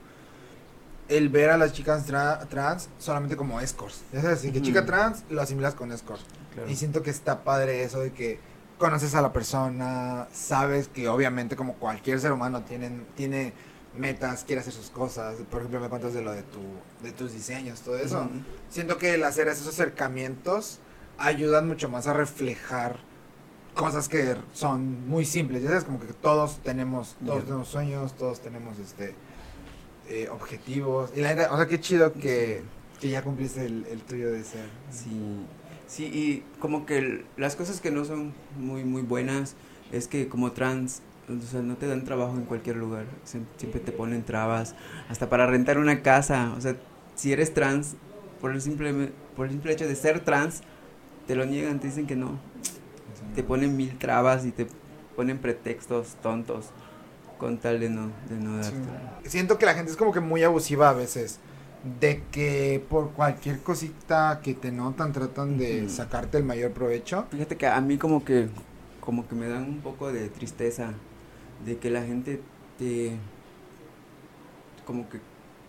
[1.10, 4.00] el ver a las chicas tra- trans solamente como escorts.
[4.12, 6.24] Ya sabes, si que chica trans lo asimilas con escorts.
[6.68, 8.38] Y siento que está padre eso de que
[8.78, 13.52] conoces a la persona, sabes que obviamente como cualquier ser humano tienen, tiene
[13.96, 15.34] metas, quiere hacer sus cosas.
[15.50, 16.60] Por ejemplo, me cuentas de lo de tu,
[17.02, 18.28] de tus diseños, todo eso.
[18.70, 20.78] Siento que el hacer esos acercamientos
[21.18, 22.96] ayudan mucho más a reflejar
[23.74, 25.62] cosas que son muy simples.
[25.62, 27.44] Ya sabes, como que todos tenemos, todos Ya.
[27.46, 29.14] tenemos sueños, todos tenemos este
[30.10, 31.10] eh, objetivos.
[31.16, 32.62] Y la neta, o sea, qué chido que,
[33.00, 34.66] que ya cumpliste el, el tuyo de ser.
[34.90, 35.10] Sí,
[35.86, 39.56] sí, y como que el- las cosas que no son muy, muy buenas
[39.92, 43.80] es que como trans, o sea, no te dan trabajo en cualquier lugar, Siem- siempre
[43.80, 44.74] te ponen trabas,
[45.08, 46.76] hasta para rentar una casa, o sea,
[47.14, 47.96] si eres trans,
[48.40, 50.62] por el simple, por el simple hecho de ser trans,
[51.26, 52.38] te lo niegan, te dicen que no,
[53.34, 54.66] te ponen mil trabas y te
[55.16, 56.66] ponen pretextos tontos
[57.40, 58.70] con tal de no, de no Sí.
[58.70, 59.28] darte.
[59.28, 61.40] Siento que la gente es como que muy abusiva a veces.
[61.98, 67.24] De que por cualquier cosita que te notan tratan de sacarte el mayor provecho.
[67.30, 68.48] Fíjate que a mí como que
[69.00, 70.92] como que me dan un poco de tristeza
[71.64, 72.40] de que la gente
[72.78, 73.16] te
[74.86, 75.20] como que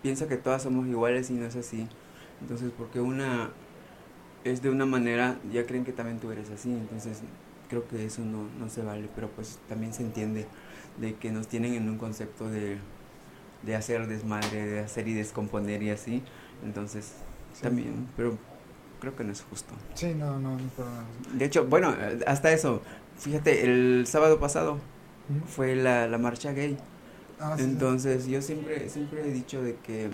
[0.01, 1.88] piensa que todas somos iguales y no es así.
[2.41, 3.51] Entonces, porque una
[4.43, 7.19] es de una manera, ya creen que también tú eres así, entonces
[7.69, 10.45] creo que eso no, no se vale, pero pues también se entiende
[10.99, 12.77] de que nos tienen en un concepto de,
[13.63, 16.23] de hacer desmadre, de hacer y descomponer y así,
[16.63, 17.13] entonces
[17.54, 17.63] Sí.
[17.63, 18.38] también, pero
[19.01, 19.73] creo que no es justo.
[19.93, 20.60] Sí, no, no, no.
[21.34, 21.93] De hecho, bueno,
[22.27, 22.82] hasta eso,
[23.17, 24.77] fíjate, el sábado pasado
[25.47, 26.77] fue la, la marcha gay.
[27.39, 27.63] Ah, sí.
[27.63, 30.10] Entonces, yo siempre, siempre he dicho de que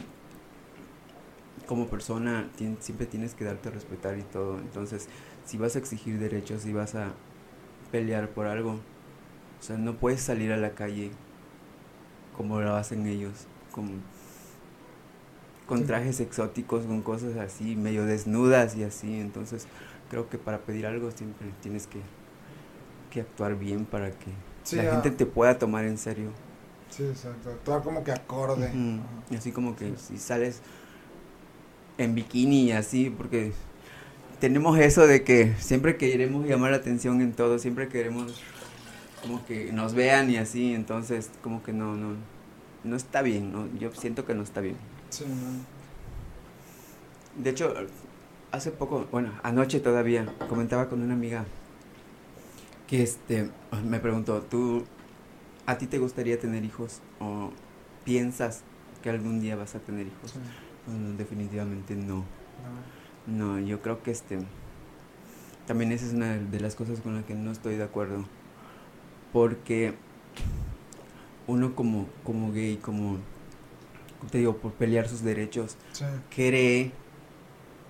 [1.68, 4.58] como persona tien- siempre tienes que darte a respetar y todo.
[4.60, 5.08] Entonces,
[5.46, 7.12] si vas a exigir derechos, si vas a
[7.92, 8.80] pelear por algo,
[9.60, 11.12] o sea, no puedes salir a la calle
[12.36, 14.02] como lo hacen ellos, con,
[15.68, 15.86] con Sí.
[15.86, 19.20] trajes exóticos, con cosas así, medio desnudas y así.
[19.20, 19.68] Entonces,
[20.10, 22.00] creo que para pedir algo siempre tienes que,
[23.12, 24.32] que actuar bien para que
[24.64, 26.32] Sí, la ah, gente te pueda tomar en serio.
[26.90, 27.50] Sí, exacto.
[27.50, 28.72] Actuar como que acorde.
[29.30, 30.16] Y así como que Sí.
[30.16, 30.62] si sales
[31.98, 33.52] en bikini y así, porque
[34.40, 38.42] tenemos eso de que siempre queremos llamar la atención en todo, siempre queremos
[39.22, 42.16] como que nos vean y así, entonces como que no, no,
[42.84, 43.68] no está bien, ¿no?
[43.80, 44.78] yo siento que no está bien.
[45.10, 45.66] Sí, no.
[47.42, 47.74] De hecho,
[48.52, 51.46] hace poco, bueno, anoche todavía, comentaba con una amiga
[52.88, 53.50] que este
[53.86, 54.86] me preguntó, ¿tú
[55.66, 57.52] a ti te gustaría tener hijos o
[58.06, 58.64] piensas
[59.04, 60.32] que algún día vas a tener hijos?
[60.32, 60.40] Sí,
[60.86, 62.24] Bueno, definitivamente no.
[63.28, 63.58] no.
[63.58, 64.40] No, yo creo que este
[65.68, 68.24] también esa es una de las cosas con las que no estoy de acuerdo.
[69.34, 69.94] Porque
[71.48, 73.18] uno como, como gay, como
[74.32, 76.06] te digo, por pelear sus derechos, Sí.
[76.34, 76.92] cree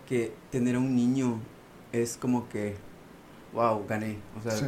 [0.07, 1.39] que tener a un niño
[1.91, 2.75] es como que,
[3.53, 4.17] wow, gané.
[4.37, 4.65] O sea, Sí.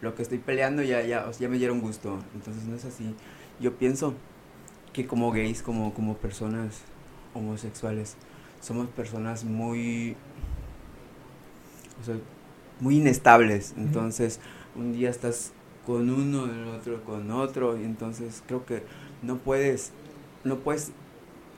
[0.00, 2.18] lo que estoy peleando ya, ya, o sea, ya me dieron gusto.
[2.34, 3.14] Entonces no es así.
[3.60, 4.14] Yo pienso
[4.92, 6.82] que como gays, como, como personas
[7.34, 8.16] homosexuales,
[8.60, 10.16] somos personas muy,
[12.00, 12.16] o sea,
[12.80, 13.74] muy inestables.
[13.76, 14.40] Entonces,
[14.76, 15.52] un día estás
[15.88, 18.82] con uno, el otro con otro, y entonces creo que
[19.22, 19.92] no puedes
[20.44, 20.92] no puedes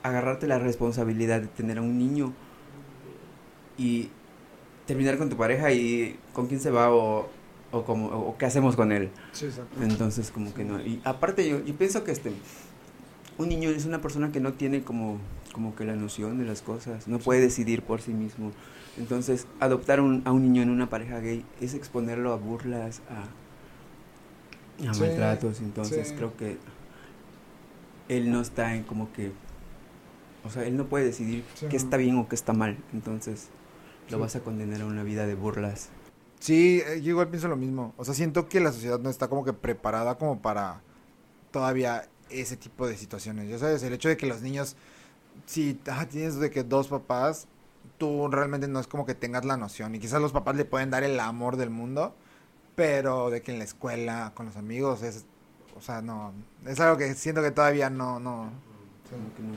[0.03, 2.31] agarrarte la responsabilidad de tener a un niño
[3.77, 4.07] y
[4.87, 7.27] terminar con tu pareja y con quién se va o,
[7.71, 9.09] o, como, o qué hacemos con él.
[9.33, 9.49] Sí.
[9.81, 10.79] Entonces, como que no.
[10.79, 12.31] Y aparte, yo, yo pienso que este
[13.37, 15.17] un niño es una persona que no tiene como,
[15.51, 18.53] como que la noción de las cosas, no puede decidir por sí mismo.
[18.97, 23.25] Entonces, adoptar un, a un niño en una pareja gay es exponerlo a burlas, a,
[24.87, 25.59] a Sí, maltratos.
[25.59, 26.15] Entonces, sí.
[26.15, 26.57] creo que
[28.09, 29.31] él no está en como que.
[30.43, 31.67] O sea, él no puede decidir Sí.
[31.69, 32.77] qué está bien o qué está mal.
[32.93, 33.49] Entonces,
[34.09, 35.89] lo vas a condenar a una vida de burlas.
[36.39, 37.93] Sí, eh, yo igual pienso lo mismo.
[37.97, 40.81] O sea, siento que la sociedad no está como que preparada como para
[41.51, 43.49] todavía ese tipo de situaciones.
[43.49, 44.75] Ya sabes, el hecho de que los niños,
[45.45, 47.47] si ah, tienes de que dos papás,
[47.99, 49.93] tú realmente no es como que tengas la noción.
[49.93, 52.15] Y quizás los papás le pueden dar el amor del mundo,
[52.75, 55.25] pero de que en la escuela, con los amigos, es,
[55.77, 56.33] o sea, no,
[56.65, 58.51] es algo que siento que todavía no, no.
[59.09, 59.55] Como que no.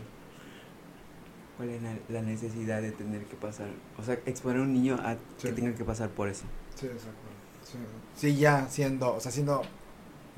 [1.56, 3.68] ¿Cuál es la, la necesidad de tener que pasar?
[3.96, 5.48] O sea, exponer a un niño a Sí.
[5.48, 6.44] que tenga que pasar por eso.
[6.74, 7.18] Sí, exacto.
[7.62, 7.78] Sí,
[8.16, 9.62] Sí, ya siendo, o sea, siendo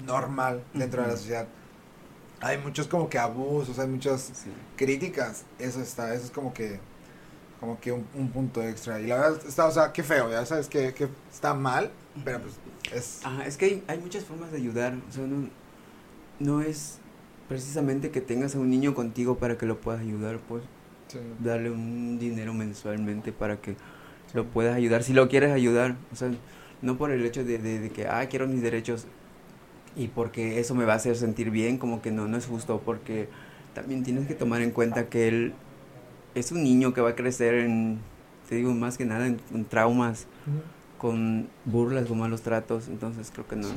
[0.05, 1.49] normal dentro de la sociedad.
[2.41, 4.53] Hay muchos como que abusos, hay muchas Sí.
[4.77, 5.45] críticas.
[5.59, 6.79] Eso está, eso es como que,
[7.61, 9.01] como que un, un punto extra.
[9.01, 11.91] Y la verdad está, o sea, qué feo, ya sabes que, que está mal,
[12.25, 12.55] pero pues
[12.93, 13.21] es...
[13.25, 14.95] Ajá, es que hay, hay muchas formas de ayudar.
[15.09, 15.49] O sea, no,
[16.39, 16.99] no es
[17.49, 20.63] precisamente que tengas a un niño contigo para que lo puedas ayudar, pues
[21.09, 23.77] sí, darle un dinero mensualmente para que
[24.35, 25.97] lo puedas ayudar, si lo quieres ayudar.
[26.13, 26.31] O sea,
[26.83, 29.07] no por el hecho de, de, de que, ah, quiero mis derechos
[29.97, 32.83] y porque eso me va a hacer sentir bien, como que no, no es justo,
[32.85, 33.29] porque
[33.75, 35.55] también tienes que tomar en cuenta que él
[36.35, 37.99] es un niño que va a crecer en,
[38.49, 40.27] te digo, más que nada en, en traumas,
[40.99, 43.69] con burlas, con malos tratos, entonces creo que no.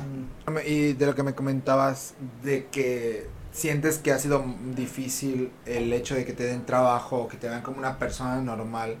[0.66, 6.14] Y de lo que me comentabas, de que sientes que ha sido difícil el hecho
[6.14, 8.96] de que te den trabajo, que te vean como una persona normal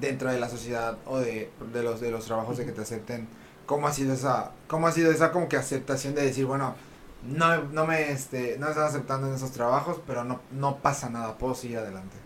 [0.00, 3.28] dentro de la sociedad o de, de los de los trabajos de que te acepten.
[3.66, 6.74] ¿Cómo ha sido esa, cómo ha sido esa como que aceptación de decir, bueno,
[7.26, 11.08] no, no me este, no me están aceptando en esos trabajos, pero no, no pasa
[11.10, 12.16] nada, puedo seguir adelante?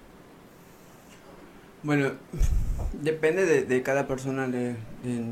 [1.83, 2.13] Bueno,
[3.03, 5.23] depende de, de cada persona, de, de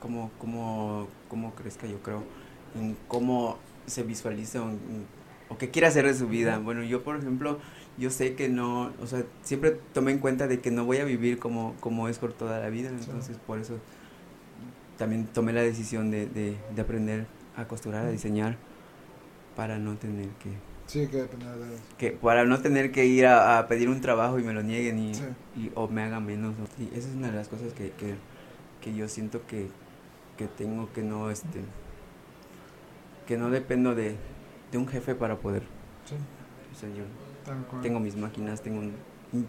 [0.00, 2.22] cómo, cómo, cómo crezca, yo creo,
[2.78, 4.78] en cómo se visualiza o, en-
[5.48, 6.58] o qué quiere hacer de su vida.
[6.58, 7.58] Bueno, yo, por ejemplo,
[7.96, 11.04] yo sé que no, o sea, siempre tomé en cuenta de que no voy a
[11.04, 12.96] vivir como, como es por toda la vida, Sí.
[13.06, 13.78] entonces por eso
[14.98, 18.56] también tomé la decisión de, de, de aprender a costurar, a diseñar,
[19.56, 20.50] para no tener que,
[20.86, 24.38] Sí, que depende de que para no tener que ir a, a pedir un trabajo
[24.38, 25.22] y me lo nieguen y, Sí.
[25.56, 26.54] y- o me haga menos.
[26.58, 26.64] ¿no?
[26.82, 28.14] Y esa es una de las cosas que, que,
[28.80, 29.68] que yo siento que,
[30.36, 31.60] que tengo que no este
[33.26, 34.16] que no dependo de,
[34.72, 35.62] de un jefe para poder.
[36.06, 36.14] Sí,
[36.74, 37.04] O sea, yo
[37.82, 38.94] tengo mis máquinas, tengo un-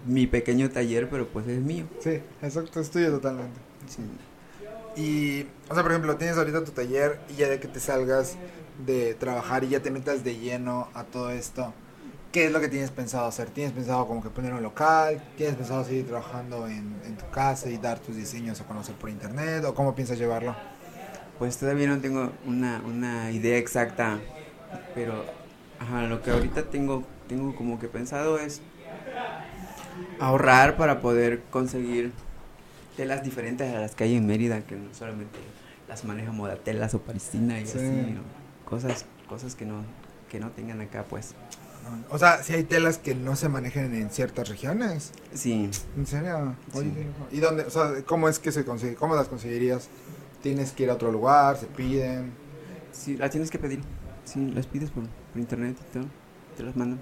[0.06, 1.86] mi pequeño taller, pero pues es mío.
[2.00, 3.58] Sí, exacto, es tuyo totalmente.
[3.88, 4.02] Sí.
[5.02, 8.36] Y, o sea, por ejemplo, tienes ahorita tu taller y ya de que te salgas
[8.86, 11.74] de trabajar y ya te metas de lleno a todo esto,
[12.32, 13.50] ¿qué es lo que tienes pensado hacer?
[13.50, 15.22] ¿Tienes pensado como que poner un local?
[15.38, 19.10] ¿Tienes pensado seguir trabajando en, en tu casa y dar tus diseños a conocer por
[19.10, 19.63] internet?
[19.65, 20.56] ¿O cómo piensas llevarlo?
[21.38, 24.20] Pues todavía no tengo una, una idea exacta,
[24.94, 25.24] pero
[25.80, 28.62] ajá, lo que ahorita tengo, tengo como que pensado es
[30.20, 32.12] ahorrar para poder conseguir
[32.98, 35.39] telas diferentes a las que hay en Mérida, que no solamente
[35.88, 37.78] las maneja Modatelas o Parisina y Sí.
[37.78, 38.22] así, ¿no?
[38.70, 39.84] cosas, cosas que no,
[40.30, 41.34] que no tengan acá, pues.
[42.10, 45.12] O sea, si hay telas que no se manejan en ciertas regiones.
[45.34, 46.56] Sí, ¿En serio?
[46.73, 46.91] Oye,
[47.30, 47.38] Sí.
[47.38, 47.63] ¿Y dónde?
[47.63, 48.95] O sea, ¿cómo es que se consigue?
[48.95, 49.88] ¿Cómo las conseguirías?
[50.41, 51.58] ¿Tienes que ir a otro lugar?
[51.58, 52.34] ¿Se piden?
[52.91, 53.82] sí, las tienes que pedir.
[54.25, 56.06] Sí, las pides por, por internet y todo,
[56.58, 56.99] te las mandan.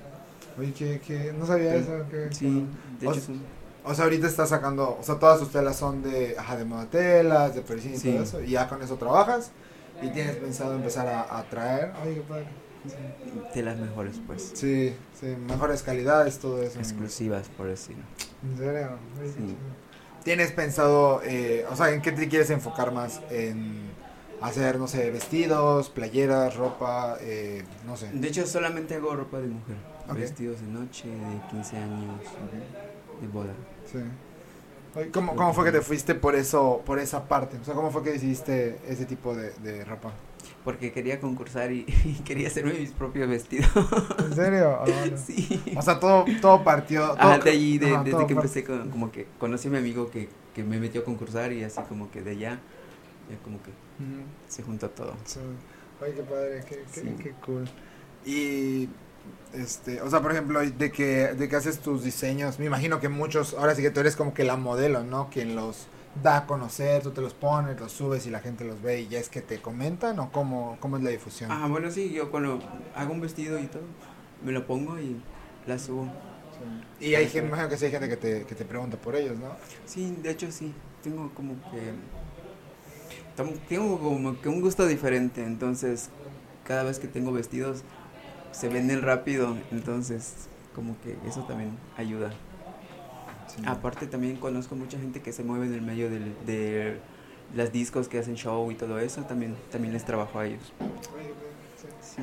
[0.60, 1.78] Oye, que, que no sabía Sí.
[1.80, 2.06] eso.
[2.10, 2.66] que- Sí,
[3.00, 3.42] de O hecho s- son...
[3.86, 7.56] O sea, ahorita estás sacando, o sea, todas tus telas son de, ajá, de modatelas,
[7.56, 8.12] de pericina y Sí.
[8.12, 9.52] todo eso, y ya con eso trabajas,
[10.02, 12.48] y tienes pensado empezar a, a traer, oye, qué padre.
[13.54, 14.52] Telas mejores, pues.
[14.54, 16.80] Sí, sí, mejores calidades, todo eso.
[16.80, 18.04] Exclusivas, por decirlo.
[18.44, 18.90] ¿En serio?
[19.24, 19.56] Sí.
[20.24, 23.22] ¿Tienes pensado, eh, o sea, en qué te quieres enfocar más?
[23.30, 23.88] ¿En
[24.42, 28.10] hacer, no sé, vestidos, playeras, ropa, eh, no sé?
[28.12, 29.78] De hecho, solamente hago ropa de mujer.
[30.10, 30.18] Ok.
[30.18, 32.22] Vestidos de noche, de 15 años,
[33.22, 33.54] de boda.
[33.92, 34.00] Sí.
[35.12, 37.58] ¿Cómo, ¿Cómo fue que te fuiste por eso, por esa parte?
[37.58, 40.12] O sea, ¿cómo fue que decidiste ese tipo de, de ropa?
[40.64, 43.70] Porque quería concursar y, y quería hacerme mis propios vestidos.
[44.20, 44.80] ¿En serio?
[45.26, 45.62] sí.
[45.78, 47.02] O sea, todo, todo partió.
[47.10, 50.10] Todo, Ajá, de allí, de- desde que empecé, con- como que conocí a mi amigo
[50.12, 52.60] que, que me metió a concursar y así como que de allá,
[53.30, 53.72] ya como que
[54.48, 55.16] se juntó todo.
[55.26, 55.40] sí.
[56.02, 57.16] Oye, qué padre, qué, qué, Sí.
[57.24, 57.66] qué cool.
[58.26, 58.88] Y
[59.54, 63.10] Este, o sea, por ejemplo, de que, de que haces tus diseños, me imagino que
[63.10, 65.30] muchos, ahora sí que tú eres como que la modelo, ¿no?
[65.32, 65.88] Quien los
[66.22, 69.08] da a conocer, tú te los pones, los subes y la gente los ve y
[69.08, 71.52] ya es que te comentan o cómo, cómo es la difusión.
[71.52, 72.60] Ah, bueno, sí, yo cuando
[72.96, 73.84] hago un vestido y todo,
[74.44, 75.22] me lo pongo y
[75.66, 76.08] la subo.
[77.00, 79.38] Y hay gente, imagino que sí hay gente que te, que te pregunta por ellos,
[79.38, 79.50] ¿no?
[79.86, 81.94] Sí, de hecho sí, tengo como que...
[83.70, 86.10] Tengo como que un gusto diferente, entonces
[86.64, 87.84] cada vez que tengo vestidos
[88.52, 92.32] se venden rápido, entonces como que eso también ayuda.
[93.48, 93.62] Sí.
[93.66, 96.98] Aparte también conozco mucha gente que se mueve en el medio del- de
[97.56, 100.74] las discos que hacen show y todo eso, también, también les trabajo a ellos.
[102.02, 102.22] Sí.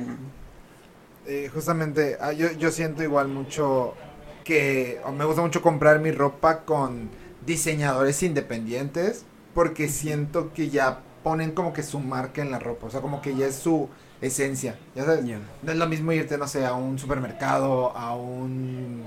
[1.27, 3.95] Eh, justamente, ah, yo, yo siento igual mucho
[4.43, 7.09] que me gusta mucho comprar mi ropa con
[7.45, 12.89] diseñadores independientes porque siento que ya ponen como que su marca en la ropa, o
[12.91, 13.89] sea, como que ya es su
[14.21, 15.25] esencia, ya sabes.
[15.25, 15.39] Ya.
[15.63, 19.01] No es lo mismo irte, no sé, a un supermercado, a un,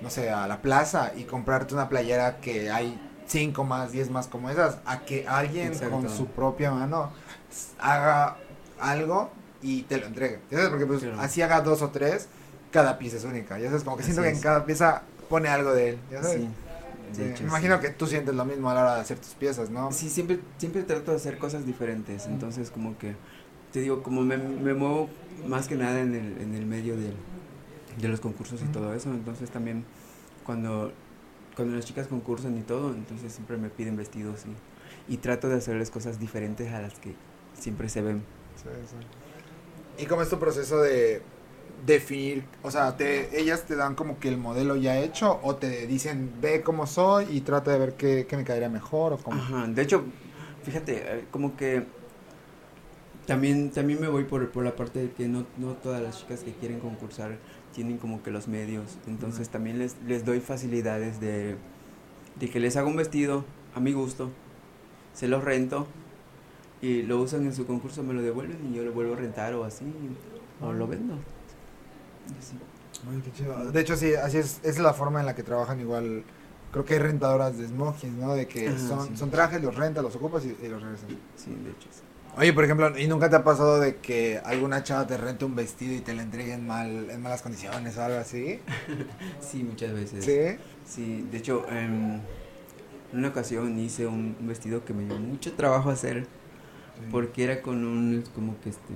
[0.00, 4.26] no sé, a la plaza y comprarte una playera que hay cinco más, diez más
[4.26, 7.10] como esas, a que alguien con su propia mano
[7.78, 8.36] haga
[8.80, 9.30] algo
[9.62, 10.40] y te lo entregue.
[10.50, 10.70] ¿Ya sabes?
[10.70, 11.20] Porque pues Claro.
[11.20, 12.28] así haga dos o tres,
[12.72, 13.58] cada pieza es única.
[13.58, 15.98] Ya sabes, como que siento que en cada pieza pone algo de él.
[16.10, 16.42] ¿Ya sabes?
[16.42, 16.48] Sí,
[17.10, 17.54] Sí, de hecho, Me sí.
[17.56, 19.90] imagino que tú sientes lo mismo a la hora de hacer tus piezas, ¿no?
[19.92, 23.14] Sí, siempre, siempre trato de hacer cosas diferentes, entonces como que,
[23.72, 25.08] te digo, como me, me muevo
[25.46, 27.16] más que nada en el, en el medio del-
[28.00, 29.84] de los concursos y todo eso, entonces también
[30.44, 30.92] cuando,
[31.56, 34.44] cuando las chicas concursan y todo, entonces siempre me piden vestidos
[35.08, 37.14] y, y trato de hacerles cosas diferentes a las que
[37.58, 38.22] siempre se ven.
[38.56, 40.02] Sí, sí.
[40.02, 41.22] ¿Y cómo es tu proceso de
[41.84, 42.44] definir?
[42.62, 46.32] O sea, te, ellas te dan como que el modelo ya hecho o te dicen,
[46.40, 49.40] ve cómo soy y trata de ver qué, qué me caería mejor o cómo.
[49.40, 50.04] Ajá, de hecho,
[50.62, 51.84] fíjate, eh, como que
[53.26, 56.40] también, también me voy por, por la parte de que no, no todas las chicas
[56.40, 57.36] que quieren concursar
[57.78, 61.54] tienen como que los medios, entonces también les, les doy facilidades de,
[62.40, 64.30] de que les haga un vestido a mi gusto,
[65.14, 65.86] se los rento
[66.82, 69.54] y lo usan en su concurso, me lo devuelven y yo lo vuelvo a rentar
[69.54, 69.84] o así,
[70.60, 71.14] o lo vendo.
[72.36, 72.56] Así.
[73.08, 73.70] Ay, qué chido.
[73.70, 76.24] De hecho, sí, así es, es la forma en la que trabajan igual.
[76.72, 78.34] Creo que hay rentadoras de smokings, ¿no?
[78.34, 79.16] De que Ajá, son, sí.
[79.16, 81.08] son trajes, los rentas, los ocupas y, y los regresas.
[81.36, 82.02] Sí, de hecho, sí.
[82.38, 85.56] Oye, por ejemplo, ¿y nunca te ha pasado de que alguna chava te rente un
[85.56, 88.60] vestido y te lo entreguen mal, en malas condiciones o algo así?
[89.40, 90.24] Sí, muchas veces.
[90.24, 90.62] Sí.
[90.86, 92.14] Sí, de hecho, em,
[93.12, 96.28] en una ocasión hice un un vestido que me dio mucho trabajo hacer
[97.10, 98.94] porque era con un, como que este,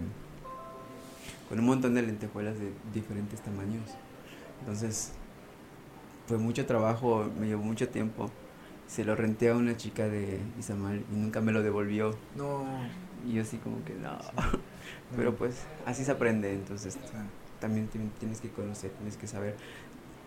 [1.48, 3.90] con un montón de lentejuelas de diferentes tamaños.
[4.60, 5.12] Entonces,
[6.28, 8.30] fue mucho trabajo, me llevó mucho tiempo.
[8.86, 12.16] Se lo renté a una chica de Izamal y nunca me lo devolvió.
[12.36, 12.64] No.
[13.26, 14.18] Y yo así como que no.
[15.16, 15.56] Pero pues
[15.86, 16.98] así se aprende, entonces
[17.60, 19.54] también ti- tienes que conocer, tienes que saber.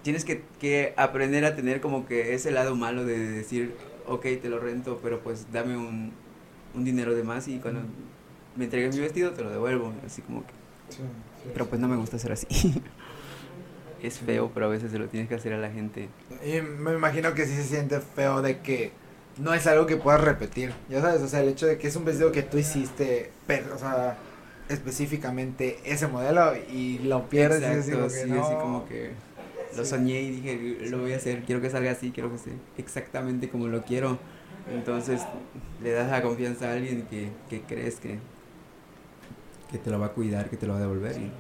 [0.04, 3.76] Tienes que, que aprender a tener como que ese lado malo de decir,
[4.08, 6.12] ok, te lo rento, pero pues dame un,
[6.76, 7.90] un dinero de más y cuando Ujú.
[8.56, 9.94] me entregues mi vestido te lo devuelvo.
[10.06, 10.54] Así como que,
[10.90, 12.48] Sí, sí, pero pues no me gusta hacer así.
[14.02, 16.08] es feo, pero a veces se lo tienes que hacer a la gente.
[16.46, 18.92] Y me imagino que sí se siente feo de que
[19.38, 20.74] no es algo que puedas repetir.
[20.90, 23.70] Ya sabes, o sea, el hecho de que es un vestido que tú hiciste, per-
[23.74, 24.18] o sea,
[24.70, 27.64] específicamente ese modelo y lo pierdes.
[27.64, 28.44] así Exacto, sí, no.
[28.46, 29.12] así como que
[29.76, 29.90] lo Sí.
[29.90, 33.50] soñé y dije, lo voy a hacer, quiero que salga así, quiero que sea exactamente
[33.50, 34.18] como lo quiero.
[34.74, 35.22] Entonces
[35.84, 38.18] le das la confianza a alguien que, que crees que,
[39.72, 41.32] que te lo va a cuidar, que te lo va a devolver y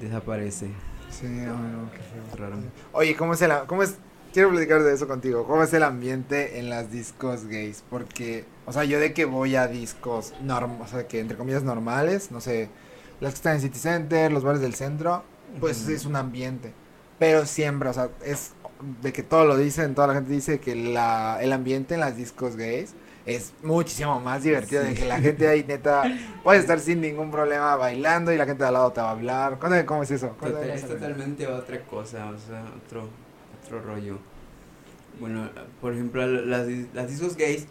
[0.00, 0.68] desaparece.
[1.10, 2.36] Sí, no, no, qué feo.
[2.38, 2.56] Raro.
[2.92, 3.96] Oye, ¿cómo es el, a- cómo es,
[4.32, 7.84] quiero platicar de eso contigo, ¿cómo es el ambiente en las discos gays?
[7.90, 11.62] Porque, o sea, yo de que voy a discos, norm, o sea, que entre comillas
[11.62, 12.68] normales, no sé,
[13.20, 15.22] las que están en City Center, los bares del centro,
[15.60, 16.72] pues es un ambiente.
[17.18, 18.52] Pero siempre, o sea, es
[19.00, 22.16] de que todo lo dicen, toda la gente dice que la, el ambiente en las
[22.16, 26.02] discos gays es muchísimo más divertido, de que la gente ahí neta
[26.42, 29.12] puede estar sin ningún problema bailando y la gente de al lado te va a
[29.12, 29.58] hablar.
[29.86, 30.34] Cómo es eso.
[30.40, 33.08] Total- es totalmente otra cosa, o sea, otro,
[33.62, 34.18] otro rollo.
[35.20, 35.48] Bueno,
[35.80, 37.66] por ejemplo, las, las discos gays,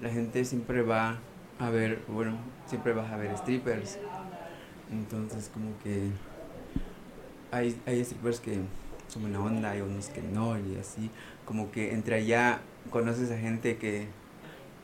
[0.00, 1.18] la gente siempre va
[1.58, 3.98] a ver, bueno, siempre vas a ver strippers.
[4.90, 6.10] Entonces, como que
[7.50, 8.60] hay, hay strippers que
[9.08, 11.10] son buena onda, hay unos que no, y así,
[11.44, 14.08] como que entre allá conoces a gente que,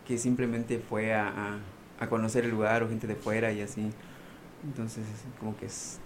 [0.07, 1.59] que simplemente fue a, a,
[1.99, 3.91] a conocer el lugar o gente de fuera y así.
[4.65, 5.05] Entonces,
[5.39, 5.99] como que es,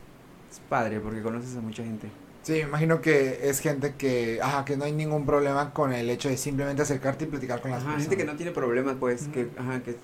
[0.51, 2.09] es padre porque conoces a mucha gente.
[2.43, 6.11] Sí, me imagino que es gente que, ajá, que no hay ningún problema con el
[6.11, 8.09] hecho de simplemente acercarte y platicar con las Ajá, personas.
[8.11, 9.97] gente que no tiene problemas, pues, que, ajá, que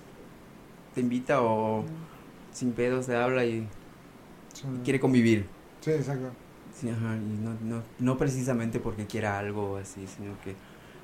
[0.95, 1.84] te invita o
[2.53, 3.66] sin pedos se habla y
[4.55, 4.66] Sí.
[4.84, 5.47] quiere convivir.
[5.80, 6.30] Sí, exacto.
[6.74, 10.55] Sí, ajá, y no, no, no precisamente porque quiera algo así, sino que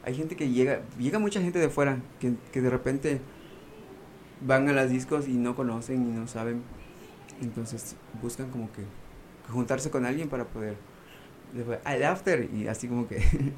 [0.04, 3.20] hay gente que llega, llega mucha gente de fuera, que, que de repente
[4.40, 6.62] van a las discos y no conocen y no saben,
[7.40, 8.82] entonces buscan como que
[9.52, 10.76] juntarse con alguien para poder,
[11.54, 13.22] después, al after, y así como que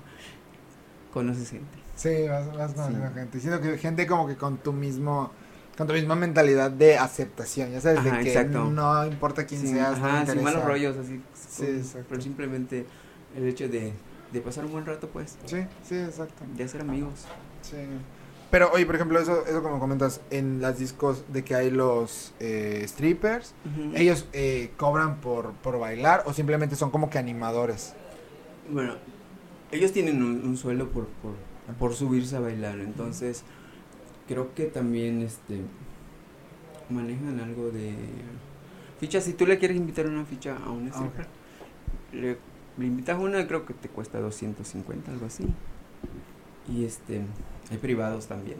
[1.12, 1.78] conoces gente.
[1.97, 3.14] Sí, vas, vas conociendo Sí.
[3.14, 3.40] gente.
[3.40, 5.30] Siento que gente como que con tu mismo,
[5.78, 8.64] con tu misma mentalidad de aceptación, ya sabes, Ajá, de que exacto.
[8.64, 12.07] no importa quién Sin- seas, no ajá, sin malos rollos, así, Sí, con- exacto.
[12.11, 12.86] pero simplemente
[13.34, 13.92] el hecho de,
[14.32, 16.44] de pasar un buen rato, pues, Sí, sí, exacto.
[16.55, 17.24] de hacer amigos.
[17.62, 17.76] Sí.
[18.51, 22.32] Pero, oye, por ejemplo, eso, eso como comentas, en las discos de que hay los
[22.38, 23.55] eh, strippers,
[23.94, 27.94] ellos eh, cobran por, por bailar o simplemente son como que animadores.
[28.70, 28.94] Bueno,
[29.72, 31.32] ellos tienen un, un sueldo por, por,
[31.78, 33.42] por subirse a bailar, entonces
[34.28, 35.61] creo que también este
[36.88, 37.94] manejan algo de
[39.01, 39.20] ficha.
[39.20, 41.26] Si tú le quieres invitar una ficha a un Ah, stripper,
[42.12, 42.38] le,
[42.78, 45.44] le invitas una, creo que te cuesta 250, algo así.
[46.68, 47.22] Y este,
[47.70, 48.58] hay privados también.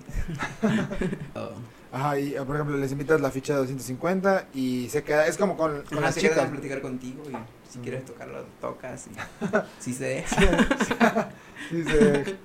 [1.35, 1.51] Oh.
[1.93, 5.57] Ajá, y por ejemplo, les invitas la ficha de 250 y se queda, es como
[5.57, 6.49] con, con Ajá, las se chicas.
[6.51, 7.33] platicar contigo y
[7.73, 7.83] si Mm.
[7.83, 9.07] quieres tocarlo, tocas.
[9.07, 9.11] Y,
[9.83, 11.31] si se deja.
[11.71, 12.37] Sí, se-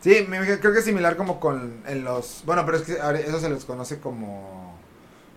[0.00, 3.18] sí, me creo que es similar como con en los, bueno, pero es que ahora
[3.20, 4.76] eso se les conoce como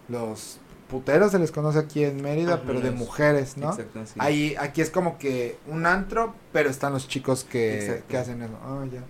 [0.10, 0.60] los
[0.90, 3.70] puteros, se les conoce aquí en Mérida, Ajá, pero de mujeres, ¿no?
[3.72, 4.14] Exacto, sí.
[4.18, 8.54] Ahí, aquí es como que un antro, pero están los chicos que, que hacen eso.
[8.64, 9.02] Ah, ya.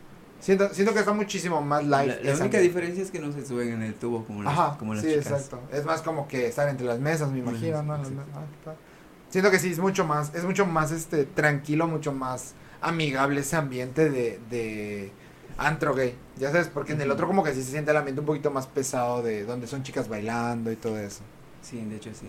[0.45, 2.05] Siento, siento que está muchísimo más live.
[2.05, 2.61] La, única ambiente.
[2.61, 5.09] diferencia es que no se suben en el tubo como las, Ajá, como las sí,
[5.09, 5.25] chicas.
[5.25, 5.59] exacto.
[5.71, 7.79] Es más como que estar entre las mesas, me imagino.
[7.79, 7.99] Ah.
[9.31, 13.55] Siento que sí, es mucho más, es mucho más este tranquilo, mucho más amigable ese
[13.55, 15.11] ambiente de, de
[15.57, 16.15] antro gay.
[16.37, 18.51] Ya sabes, porque en el otro como que sí se siente el ambiente un poquito
[18.51, 21.21] más pesado de donde son chicas bailando y todo eso.
[21.63, 22.27] Sí, de hecho sí.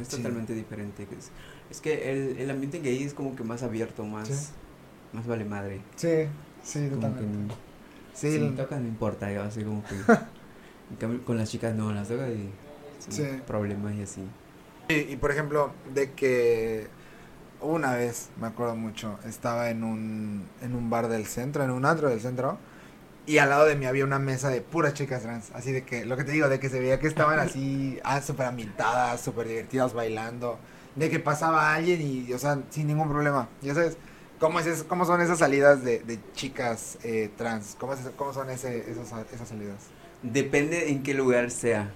[0.00, 0.16] Es Sí.
[0.16, 1.06] totalmente diferente.
[1.16, 1.30] Es,
[1.70, 4.34] es que el, el ambiente gay es como que más abierto, más, Sí.
[5.12, 5.82] más vale madre.
[5.94, 6.26] Sí,
[6.64, 7.54] sí, no-
[8.14, 9.94] Sí, si el- tocas no importa, así como que...
[10.90, 12.50] en cambio, con las chicas no, las tocas y...
[13.10, 13.24] Sí.
[13.46, 14.22] Problemas y así.
[14.88, 16.86] Y, y, por ejemplo, de que
[17.60, 21.84] una vez, me acuerdo mucho, estaba en un, en un bar del centro, en un
[21.84, 22.56] antro del centro,
[23.26, 25.50] y al lado de mí había una mesa de puras chicas trans.
[25.54, 28.20] Así de que, lo que te digo, de que se veía que estaban así, ah,
[28.20, 30.58] súper ambientadas, súper divertidas bailando.
[30.94, 33.48] De que pasaba alguien y, o sea, sin ningún problema.
[33.62, 33.96] Ya sabes,
[34.38, 37.76] ¿cómo, es eso- cómo son esas salidas de, de chicas eh, trans?
[37.78, 39.86] ¿Cómo, es cómo son ese, esos, esas salidas?
[40.22, 41.90] Depende en qué lugar sea.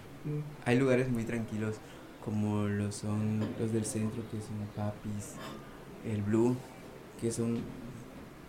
[0.65, 1.77] Hay lugares muy tranquilos,
[2.25, 5.35] como lo son los del centro, que son Papis,
[6.05, 6.57] el Blue,
[7.21, 7.61] que son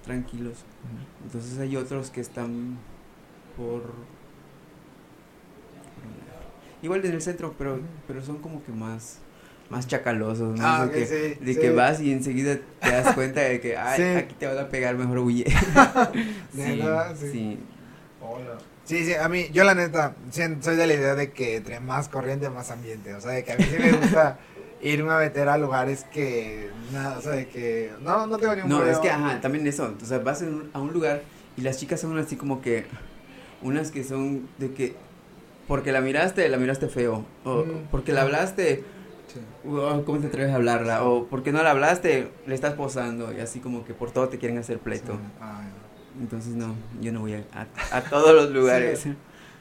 [0.03, 0.57] tranquilos.
[1.23, 2.77] Entonces hay otros que están
[3.55, 3.93] por...
[6.81, 9.19] Igual en el centro, pero, pero son como que más,
[9.69, 10.65] más chacalosos, ¿no?
[10.65, 11.59] Ah, de que, sí, de sí.
[11.59, 14.03] que vas y enseguida te das cuenta de que, ay, Sí.
[14.17, 15.45] aquí te van a pegar, mejor huye.
[16.53, 17.31] De verdad, sí.
[17.31, 17.59] sí.
[18.85, 22.09] Sí, sí, a mí, yo la neta, soy de la idea de que entre más
[22.09, 23.13] corriente, más ambiente.
[23.13, 24.39] O sea, de que a mí sí me gusta
[24.81, 28.69] irme a meter a lugares que, nada, o sea, de que, no, no tengo ningún
[28.71, 28.97] No, problema.
[28.97, 29.93] es que, ajá, también eso.
[30.01, 31.21] O sea, vas en un- a un lugar
[31.55, 32.85] y las chicas son así como que.
[33.61, 34.95] Unas que son de que.
[35.67, 37.25] Porque la miraste, la miraste feo.
[37.43, 37.87] O Mm.
[37.91, 38.83] porque la hablaste,
[39.33, 39.39] Sí.
[40.05, 41.03] ¿cómo te atreves a hablarla?
[41.03, 43.31] O porque no la hablaste, le estás posando.
[43.31, 45.13] Y así como que por todo te quieren hacer pleito.
[45.13, 45.19] Sí.
[45.39, 45.61] Ah,
[46.19, 49.05] Entonces, no, yo no voy a, a, a todos los lugares.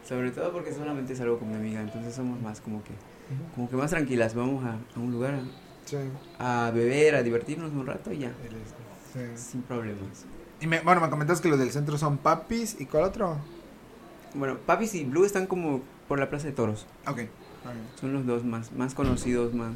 [0.07, 1.81] Sobre todo porque solamente salgo con mi amiga.
[1.81, 2.93] Entonces somos más como que.
[3.55, 4.35] Como que más tranquilas.
[4.35, 5.35] Vamos a, a un lugar
[6.39, 8.33] a, beber, a divertirnos un rato y ya.
[9.37, 10.27] Sin problemas.
[10.61, 13.39] Y me, bueno, me comentas que los del centro son papis y cuál otro?
[14.35, 16.87] Bueno, Papis y Blue están como por la Plaza de Toros.
[17.07, 17.21] Ok.
[18.01, 19.73] Son los dos más, más conocidos, más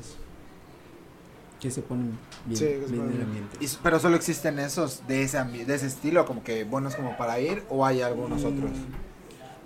[1.61, 3.23] que se ponen bien, Sí, en el bien.
[3.23, 3.57] ambiente.
[3.61, 7.39] Y pero solo existen esos de ese de ese estilo, como que buenos como para
[7.41, 8.73] ir, o hay algunos Mm, otros.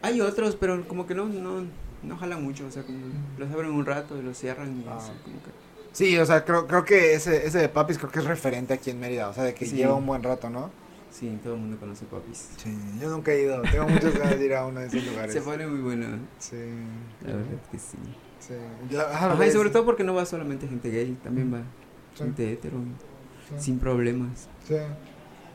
[0.02, 1.64] Hay otros, pero como que no, no,
[2.02, 2.98] no jalan mucho, o sea, como
[3.38, 4.96] los abren un rato y los cierran y Ah.
[4.98, 5.50] así, como que...
[5.92, 8.90] Sí, o sea, creo, creo que ese, ese de papis creo que es referente aquí
[8.90, 9.76] en Mérida, o sea, de que Sí.
[9.76, 10.70] lleva un buen rato, ¿no?
[11.18, 12.50] Sí, todo el mundo conoce Papis.
[12.58, 15.32] Sí, yo nunca he ido, tengo muchas ganas de ir a uno de esos lugares.
[15.32, 16.06] Se pone muy bueno,
[16.38, 16.56] Sí.
[17.22, 17.96] la verdad que sí.
[18.38, 18.54] Sí.
[18.90, 21.60] La- ajá, y sobre todo porque no va solamente gente gay, también va
[22.14, 22.76] Sí, gente hetero,
[23.48, 24.48] sí, sin problemas.
[24.68, 24.76] sí.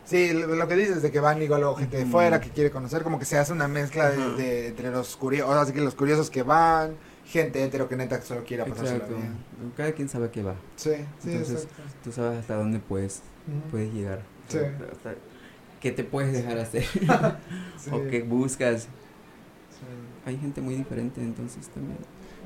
[0.04, 3.04] Sí, lo que dices de que van igual luego gente de fuera que quiere conocer,
[3.04, 6.30] como que se hace una mezcla de, de- entre los curiosos, así que los curiosos
[6.32, 9.16] que van, gente hetero que neta que solo quiere Exacto.
[9.16, 9.38] bien.
[9.78, 10.56] Cada quien sabe a qué va.
[10.76, 10.90] Sí,
[11.20, 11.84] sí, Entonces, exacto.
[12.04, 13.70] Tú sabes hasta dónde puedes, Ujú.
[13.70, 14.24] puedes llegar.
[14.50, 14.58] Sí.
[14.58, 15.14] Hasta
[15.82, 16.86] qué te puedes dejar hacer.
[17.78, 18.90] Sí, o qué buscas.
[19.70, 19.86] sí.
[20.26, 21.98] Hay gente muy diferente, entonces también.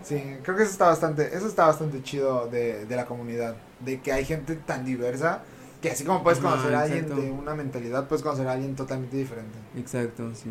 [0.01, 4.01] Sí, creo que eso está bastante, eso está bastante chido de, de la comunidad, de
[4.01, 5.43] que hay gente tan diversa
[5.81, 9.17] Que así como puedes conocer a alguien de una mentalidad, puedes conocer a alguien totalmente
[9.17, 9.57] diferente.
[9.77, 10.49] Exacto, sí.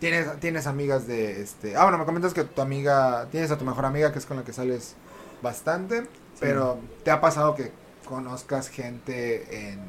[0.00, 1.76] Tienes, tienes amigas de este.
[1.76, 3.28] Ah, bueno, me comentas que tu amiga.
[3.30, 4.96] Tienes a tu mejor amiga que es con la que sales
[5.42, 6.04] bastante.
[6.40, 7.70] Pero ¿te ha pasado que
[8.04, 9.80] conozcas gente en.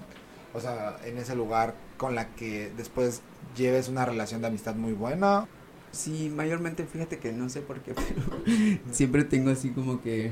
[0.54, 3.22] O sea, en ese lugar con la que después
[3.58, 5.48] lleves una relación de amistad muy buena?
[5.92, 10.32] Sí, mayormente, fíjate que no sé por qué, pero siempre tengo así como que,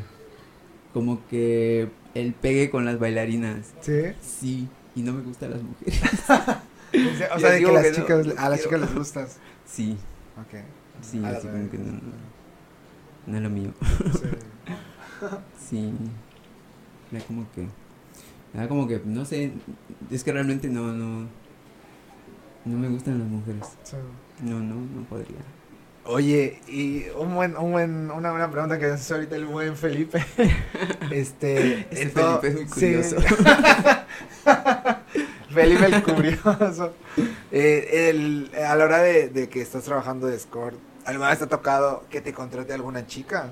[0.93, 3.71] como que el pegue con las bailarinas.
[3.81, 4.01] Sí.
[4.21, 6.01] Sí, y no me gustan las mujeres.
[6.93, 9.37] O sea, de que las que chicas, no a las chicas les gustas.
[9.65, 9.97] Sí,
[10.37, 10.61] Ok.
[11.01, 12.01] sí, A la así como que no, no,
[13.27, 13.71] no es lo mío.
[13.79, 14.27] Sí.
[15.69, 15.93] Sí,
[17.13, 17.65] era como que,
[18.53, 19.51] era como que, no sé,
[20.09, 21.27] es que realmente no, no,
[22.65, 23.67] no me gustan las mujeres.
[23.83, 23.95] Sí.
[24.43, 25.37] No, no, no podría.
[26.03, 30.23] Oye, y un buen, un buen, una buena pregunta que hace ahorita el buen Felipe.
[31.11, 32.71] Este, Este Felipe es muy sí.
[32.73, 33.15] curioso.
[35.53, 36.93] Felipe el curioso.
[37.51, 41.43] Eh, el, a la hora de, de que estás trabajando de escort, ¿alguna vez te
[41.45, 43.51] ha tocado que te contrate alguna chica?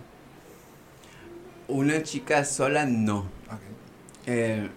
[1.67, 3.19] Una chica sola, no.
[3.19, 3.59] Ok.
[4.25, 4.69] Eh,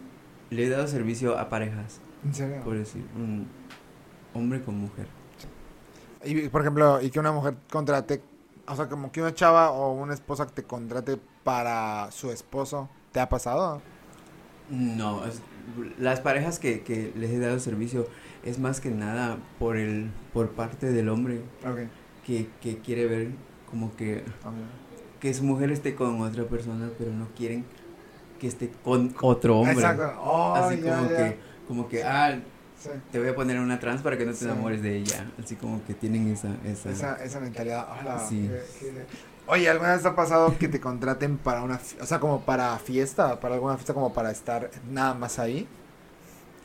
[0.53, 2.63] le he dado servicio a parejas, ¿En serio?
[2.65, 3.47] por decir, un
[4.35, 5.07] hombre con mujer.
[6.25, 8.23] Y, por ejemplo, y que una mujer contrate,
[8.69, 13.19] o sea, como que una chava o una esposa te contrate para su esposo, ¿te
[13.21, 13.83] ha pasado?
[14.71, 15.41] No, es-
[15.99, 18.07] las parejas que, que les he dado servicio
[18.45, 21.89] es más que nada por el por parte del hombre Ok.
[22.25, 23.31] que, que quiere ver
[23.71, 24.25] como que,
[25.21, 27.65] que su mujer esté con otra persona, pero no quieren
[28.43, 29.75] que esté con otro hombre.
[29.75, 30.13] Exacto.
[30.21, 31.17] Oh, Así ya, como ya.
[31.17, 31.39] que,
[31.69, 32.41] como que, ah,
[32.77, 32.89] Sí.
[33.13, 34.45] te voy a poner una trans para que no te Sí.
[34.47, 35.31] enamores de ella.
[35.41, 37.87] Así como que tienen esa, esa, Esa, esa mentalidad.
[38.01, 38.51] hola, Sí.
[38.81, 39.07] qué- qué-
[39.47, 43.39] Oye, ¿alguna vez ha pasado que te contraten para una, o sea, como para fiesta,
[43.39, 45.69] para alguna fiesta como para estar nada más ahí,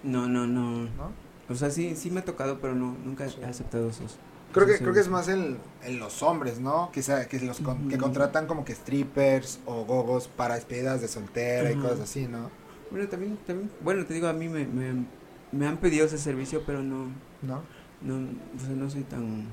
[0.04, 0.84] No, no, no.
[0.86, 1.12] ¿no?
[1.50, 4.18] O sea, sí, sí me ha tocado, pero no, nunca he aceptado esos.
[4.54, 6.89] Creo que, creo que es más en, en los hombres, ¿no?
[6.95, 11.72] Sea, que, los con- que contratan como que strippers o gogos para despedidas de soltera
[11.72, 12.50] y cosas así, ¿no?
[12.89, 15.06] Bueno, también, también, bueno, te digo, a mí me, me,
[15.52, 17.08] me han pedido ese servicio, pero no,
[17.41, 17.62] ¿No?
[18.02, 18.16] no,
[18.56, 19.48] o sea, no soy tan,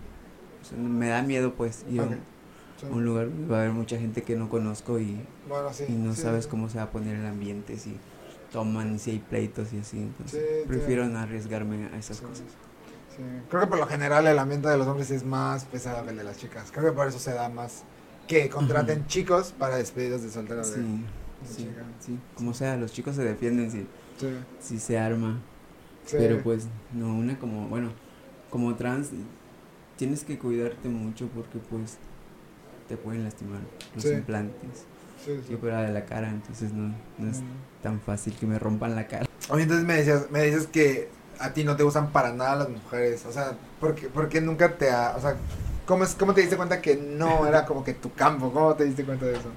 [0.62, 2.34] o sea, me da miedo pues ir a un-
[2.80, 2.86] Sí.
[2.86, 5.16] a un lugar donde va a haber mucha gente que no conozco y,
[5.48, 7.96] Bueno, y no sabes cómo se va a poner el ambiente, si
[8.52, 12.24] toman, si hay pleitos y así, entonces prefiero no arriesgarme a esas Sí.
[12.24, 12.44] cosas.
[13.16, 13.22] Sí.
[13.48, 16.16] Creo que por lo general el ambiente de los hombres es más pesado que el
[16.16, 16.70] de las chicas.
[16.72, 17.84] Creo que por eso se da más
[18.26, 20.62] que contraten chicos para despedidas de soltera.
[20.62, 21.82] de- Sí, de sí, chica.
[22.00, 23.86] sí, como sea, los chicos se defienden si,
[24.18, 24.28] Sí.
[24.60, 25.40] si se arma.
[26.06, 26.16] Sí.
[26.18, 27.92] Pero pues, no, una como, bueno,
[28.50, 29.10] como trans,
[29.96, 31.98] tienes que cuidarte mucho porque pues
[32.88, 33.60] te pueden lastimar
[33.94, 34.10] los Sí.
[34.10, 34.84] implantes.
[35.24, 35.52] Sí, sí.
[35.52, 37.42] Yo fuera de la cara, entonces no, no es
[37.82, 39.26] tan fácil que me rompan la cara.
[39.50, 41.08] Oye, entonces me decías, me dices que
[41.40, 43.24] a ti no te gustan para nada las mujeres.
[43.26, 45.36] O sea, ¿por qué, por qué nunca te ha, o sea,
[45.86, 48.52] ¿cómo, es, ¿cómo te diste cuenta que no era como que tu campo?
[48.52, 49.50] ¿Cómo te diste cuenta de eso?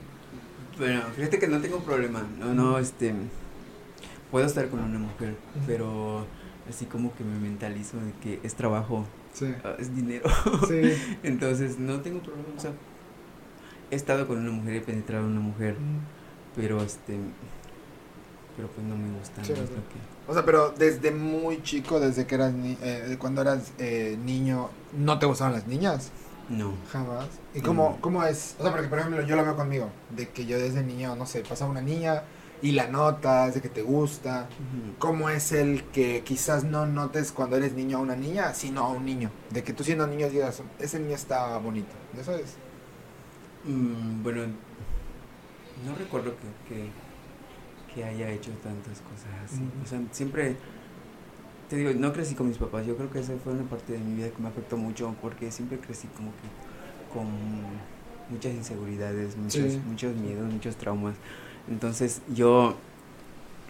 [0.78, 3.11] Bueno, fíjate que no tengo problema, no, no, este,
[4.30, 6.28] puedo estar con una mujer, pero
[6.69, 9.53] así como que me mentalizo de que es trabajo, Sí.
[9.63, 10.30] ah, es dinero,
[10.67, 10.93] Sí.
[11.23, 12.71] entonces no tengo problema, o sea,
[13.89, 15.78] he estado con una mujer, he penetrado a una mujer,
[16.55, 17.17] pero este,
[18.55, 19.65] pero pues no me gusta, Sí, no
[20.28, 24.69] O sea, pero desde muy chico, desde que eras ni- eh, cuando eras eh, niño,
[24.97, 26.11] ¿no te gustaban las niñas?
[26.49, 26.73] no.
[26.93, 27.25] Jamás.
[27.53, 28.01] ¿Y cómo, Mm.
[28.01, 28.55] cómo es?
[28.59, 31.25] O sea, porque por ejemplo yo lo veo conmigo, de que yo desde niño, no
[31.25, 32.23] sé, pasa una niña
[32.61, 34.47] y la notas, de que te gusta.
[34.97, 38.89] ¿Cómo es el que quizás no notes cuando eres niño a una niña, sino a
[38.89, 39.30] un niño?
[39.51, 41.91] De que tú siendo niño digas, ese niño está bonito.
[42.19, 42.55] ¿Eso es?
[43.65, 44.41] Mm, bueno,
[45.86, 46.32] no recuerdo
[46.67, 46.89] que, que,
[47.97, 49.61] que haya hecho tantas cosas así.
[49.83, 50.55] O sea, siempre,
[51.67, 52.85] te digo, no crecí con mis papás.
[52.85, 55.51] Yo creo que esa fue una parte de mi vida que me afectó mucho porque
[55.51, 57.25] siempre crecí como que con
[58.29, 59.81] muchas inseguridades, muchos, Sí.
[59.87, 61.15] muchos miedos, muchos traumas.
[61.67, 62.75] Entonces yo,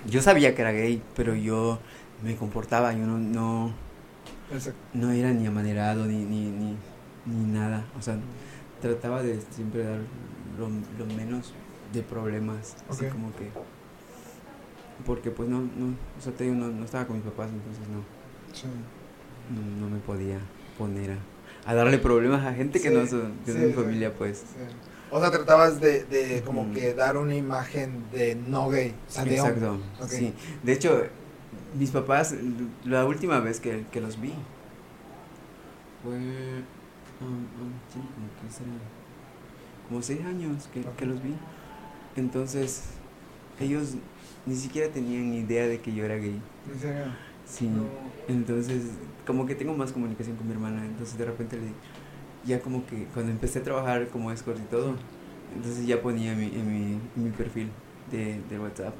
[0.06, 1.80] yo sabía que era gay, pero yo
[2.22, 3.72] me comportaba, yo no, no,
[4.52, 4.78] Exacto.
[4.94, 6.76] no era ni amanerado ni, ni, ni,
[7.26, 7.86] ni nada.
[7.98, 8.18] O sea,
[8.82, 10.00] trataba de siempre dar
[10.60, 11.54] lo, lo menos
[11.94, 12.76] de problemas.
[12.90, 13.77] Así como que.
[15.06, 17.84] Porque pues no, no, o sea, te digo, no, no estaba con mis papás, entonces
[17.90, 18.02] no,
[18.54, 18.66] Sí.
[19.54, 20.40] no, no me podía
[20.78, 21.18] poner a,
[21.70, 23.74] a darle problemas a gente que Sí, no sí, es mi sí.
[23.74, 24.44] familia, pues.
[25.12, 28.94] O sea, tratabas de, de como que dar una imagen de no gay.
[29.08, 29.36] O sea, de.
[29.36, 30.10] Exacto, Ok.
[30.10, 30.34] sí.
[30.64, 31.04] De hecho,
[31.78, 32.36] mis papás,
[32.84, 34.34] la última vez que, que los vi
[36.04, 36.14] fue.
[36.16, 38.70] um, um, sí, como que será.
[39.88, 41.34] Como seis años que, que los vi.
[42.16, 42.84] Entonces,
[43.60, 43.96] ellos
[44.48, 46.42] ni siquiera tenían ni idea de que yo era gay.
[46.74, 47.04] ¿En serio?
[47.46, 47.70] Sí.
[48.28, 48.84] Entonces,
[49.26, 50.86] como que tengo más comunicación con mi hermana.
[50.86, 51.74] Entonces, de repente, le,
[52.46, 54.96] ya como que cuando empecé a trabajar como escort y todo,
[55.56, 57.70] entonces ya ponía en mi, en mi, en mi perfil
[58.10, 58.94] de, de WhatsApp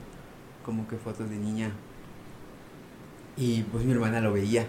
[0.66, 1.72] como que fotos de niña.
[3.38, 4.66] Y pues mi hermana lo veía.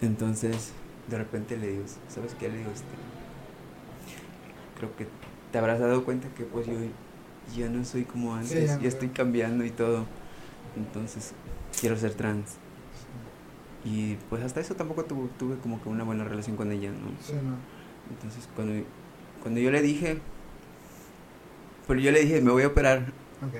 [0.00, 0.72] Entonces,
[1.08, 2.48] de repente le digo, ¿sabes qué?
[2.48, 2.86] Le digo, este,
[4.76, 5.06] creo que
[5.52, 6.72] te habrás dado cuenta que pues yo
[7.56, 8.88] ya no soy como antes, Sí, ya ya, no.
[8.88, 10.06] estoy cambiando y todo.
[10.76, 11.32] Entonces,
[11.80, 12.56] quiero ser trans.
[13.84, 17.08] Y pues hasta eso tampoco tuve, tuve como que una buena relación con ella, ¿no?
[17.24, 17.56] Sí, no.
[18.14, 18.84] Entonces, cuando,
[19.42, 20.18] cuando yo le dije,
[21.88, 23.12] pero yo le dije, me voy a operar.
[23.42, 23.54] Ok.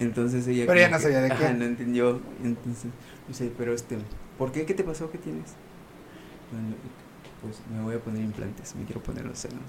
[0.00, 0.64] Entonces ella.
[0.66, 1.54] Pero ella como no sabía de ajá, qué.
[1.54, 2.20] no entendió.
[2.42, 3.98] Entonces, me dice, pero este,
[4.38, 4.66] ¿por qué?
[4.66, 5.10] ¿Qué te pasó?
[5.10, 5.52] ¿Qué tienes?
[6.50, 6.74] Bueno,
[7.42, 9.62] pues me voy a poner implantes, me quiero poner los senos.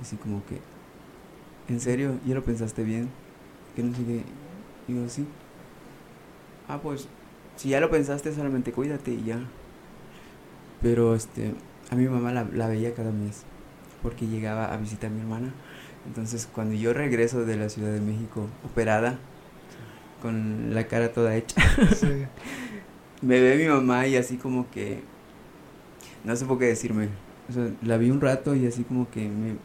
[0.00, 0.60] Así como que,
[1.68, 2.18] ¿en serio?
[2.26, 3.10] ¿Ya lo pensaste bien?
[3.76, 4.22] Que no sé qué.
[4.88, 5.26] Digo, sí.
[6.68, 7.08] Ah, pues,
[7.56, 9.40] si ya lo pensaste, solamente cuídate y ya.
[10.82, 11.54] Pero este,
[11.90, 13.44] a mi mamá la, la veía cada mes,
[14.02, 15.52] porque llegaba a visitar a mi hermana.
[16.06, 19.18] Entonces, cuando yo regreso de la Ciudad de México, operada,
[20.22, 21.60] con la cara toda hecha,
[21.94, 22.26] Sí.
[23.22, 25.02] me ve mi mamá y así como que,
[26.24, 27.08] no sé por qué decirme.
[27.48, 29.56] O sea, la vi un rato y así como que me,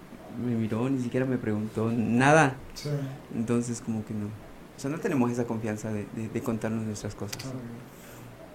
[0.43, 2.55] me miró, ni siquiera me preguntó nada.
[2.73, 2.89] Sí.
[3.35, 4.27] Entonces, como que no.
[4.27, 7.37] O sea, no tenemos esa confianza de, de, de contarnos nuestras cosas.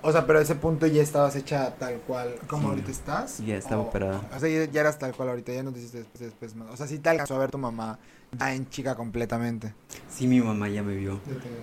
[0.02, 2.68] O sea, pero a ese punto ya estabas hecha tal cual como Sí.
[2.68, 3.38] ahorita estás.
[3.44, 4.20] Ya estaba O- operada.
[4.36, 6.68] O sea, ya, ya eras tal cual ahorita, ya no te hiciste después, después más.
[6.70, 7.98] O sea, sí te alcanzó a ver tu mamá
[8.38, 9.74] ya en chica completamente.
[10.08, 11.18] Sí, mi mamá ya me vio.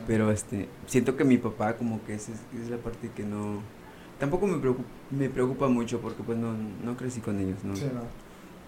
[0.08, 3.24] Pero este, siento que mi papá como que esa es, esa es la parte que
[3.24, 3.60] no...
[4.20, 6.54] Tampoco me preocupa, me preocupa mucho porque pues no,
[6.84, 7.76] no crecí con ellos, ¿no?
[7.76, 8.02] Sí, no.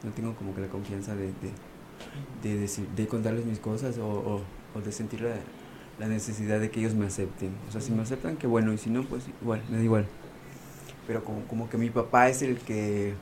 [0.06, 1.54] No tengo como que la confianza de, de,
[2.44, 4.42] de, decir- de contarles mis cosas o, o,
[4.74, 5.36] o de sentir la,
[6.00, 7.52] la necesidad de que ellos me acepten.
[7.68, 10.08] O sea, si me aceptan, qué bueno, y si no, pues igual, me da igual.
[11.08, 13.16] Pero como, como que mi papá es el que,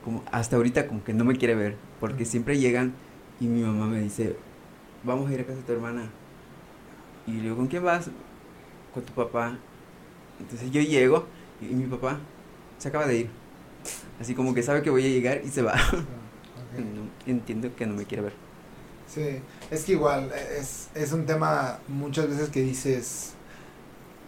[0.00, 2.94] como hasta ahorita como que no me quiere ver, porque siempre llegan
[3.40, 4.36] y mi mamá me dice,
[5.02, 6.10] vamos a ir a casa de tu hermana.
[7.26, 8.10] Y le digo, ¿con quién vas?
[8.90, 9.58] Con tu papá.
[10.38, 11.26] Entonces yo llego
[11.60, 12.20] y, y mi papá
[12.78, 13.30] se acaba de ir.
[14.20, 15.74] Así como que sabe que voy a llegar y se va.
[16.78, 18.34] No, entiendo que no me quiere ver.
[19.12, 19.40] Sí,
[19.70, 23.32] es que igual es, es un tema muchas veces que dices,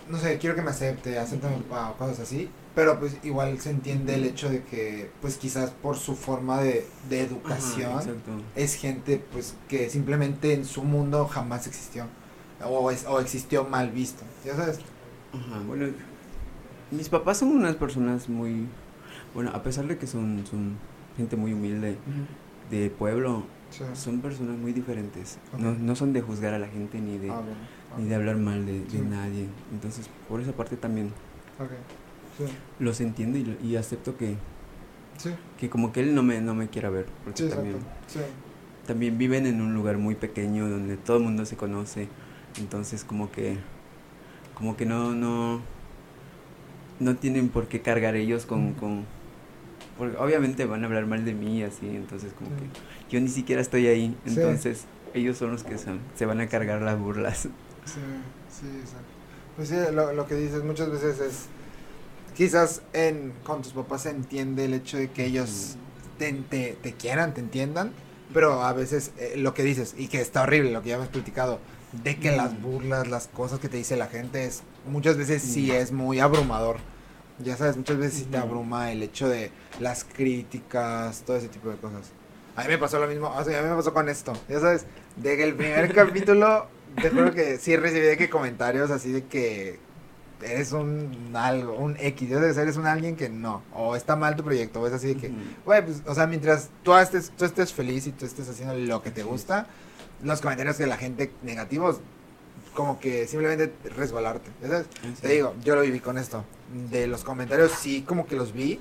[0.08, 3.70] no sé, quiero que me acepte, acéptame papá, o cosas así, pero pues igual se
[3.70, 8.10] entiende el hecho de que pues quizás por su forma de, de educación Ajá,
[8.56, 12.06] es gente pues que simplemente en su mundo jamás existió
[12.64, 14.78] o, es, o existió mal visto, ya sabes.
[15.32, 15.88] Ajá, bueno,
[16.90, 18.66] mis papás son unas personas muy,
[19.34, 20.76] bueno, a pesar de que son, son
[21.16, 21.96] gente muy humilde
[22.70, 23.84] de pueblo, Sí.
[23.94, 25.38] son personas muy diferentes.
[25.56, 27.56] No, no son de juzgar a la gente ni de, Ah, bueno,
[27.98, 29.46] ni de hablar mal de, nadie.
[29.72, 31.10] Entonces, por esa parte también
[32.36, 32.44] sí,
[32.80, 34.36] los entiendo y, y acepto que,
[35.58, 37.06] que como que él no me, no me quiera ver.
[37.24, 37.76] Porque sí, también,
[38.88, 42.08] también viven en un lugar muy pequeño donde todo el mundo se conoce.
[42.58, 43.56] Entonces, como que,
[44.54, 45.60] como que no, no,
[46.98, 48.80] no tienen por qué cargar ellos con, Ujú.
[48.80, 49.04] con
[50.00, 52.56] porque obviamente van a hablar mal de mí así, entonces como Sí.
[53.08, 54.32] que yo ni siquiera estoy ahí, Sí.
[54.34, 57.38] entonces ellos son los que son, se van a cargar las burlas.
[57.42, 57.48] Sí,
[58.50, 59.06] sí, exacto.
[59.56, 61.46] Pues sí, lo, lo que dices muchas veces es,
[62.36, 65.76] quizás en, con tus papás se entiende el hecho de que ellos
[66.18, 67.92] te, te, te quieran, te entiendan,
[68.32, 71.04] pero a veces eh, lo que dices, y que está horrible, lo que ya me
[71.04, 71.58] has platicado,
[72.04, 72.62] de que las Mm.
[72.62, 75.74] burlas, las cosas que te dice la gente, es muchas veces sí Mm.
[75.74, 76.76] es muy abrumador.
[77.42, 81.70] Ya sabes, muchas veces sí te abruma el hecho de las críticas, todo ese tipo
[81.70, 82.10] de cosas.
[82.56, 84.60] A mí me pasó lo mismo, o sea, a mí me pasó con esto, ya
[84.60, 84.84] sabes,
[85.16, 86.66] de que el primer capítulo,
[87.00, 89.78] te juro que sí recibí de que comentarios así de que
[90.42, 94.80] eres un algo, un X, eres un alguien que no, o está mal tu proyecto,
[94.80, 95.32] o es así de que,
[95.64, 99.02] güey, pues, o sea, mientras tú estés, tú estés feliz y tú estés haciendo lo
[99.02, 99.66] que te gusta,
[100.22, 102.00] los comentarios de la gente negativos,
[102.74, 104.86] como que simplemente resbalarte, ya sabes.
[105.20, 106.44] Te digo, yo lo viví con esto.
[106.72, 108.78] De los comentarios sí como que los vi.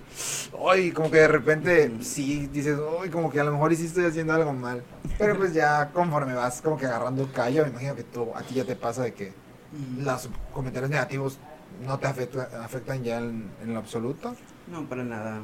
[0.69, 4.05] Ay, como que de repente sí dices, uy, como que a lo mejor sí estoy
[4.05, 4.83] haciendo algo mal.
[5.17, 8.53] Pero pues ya conforme vas como que agarrando callo, me imagino que tú, a ti
[8.55, 10.03] ya te pasa de que Ujú.
[10.03, 11.39] los comentarios negativos
[11.85, 14.35] no te afecta- afectan ya en, en lo absoluto.
[14.67, 15.37] No, para nada.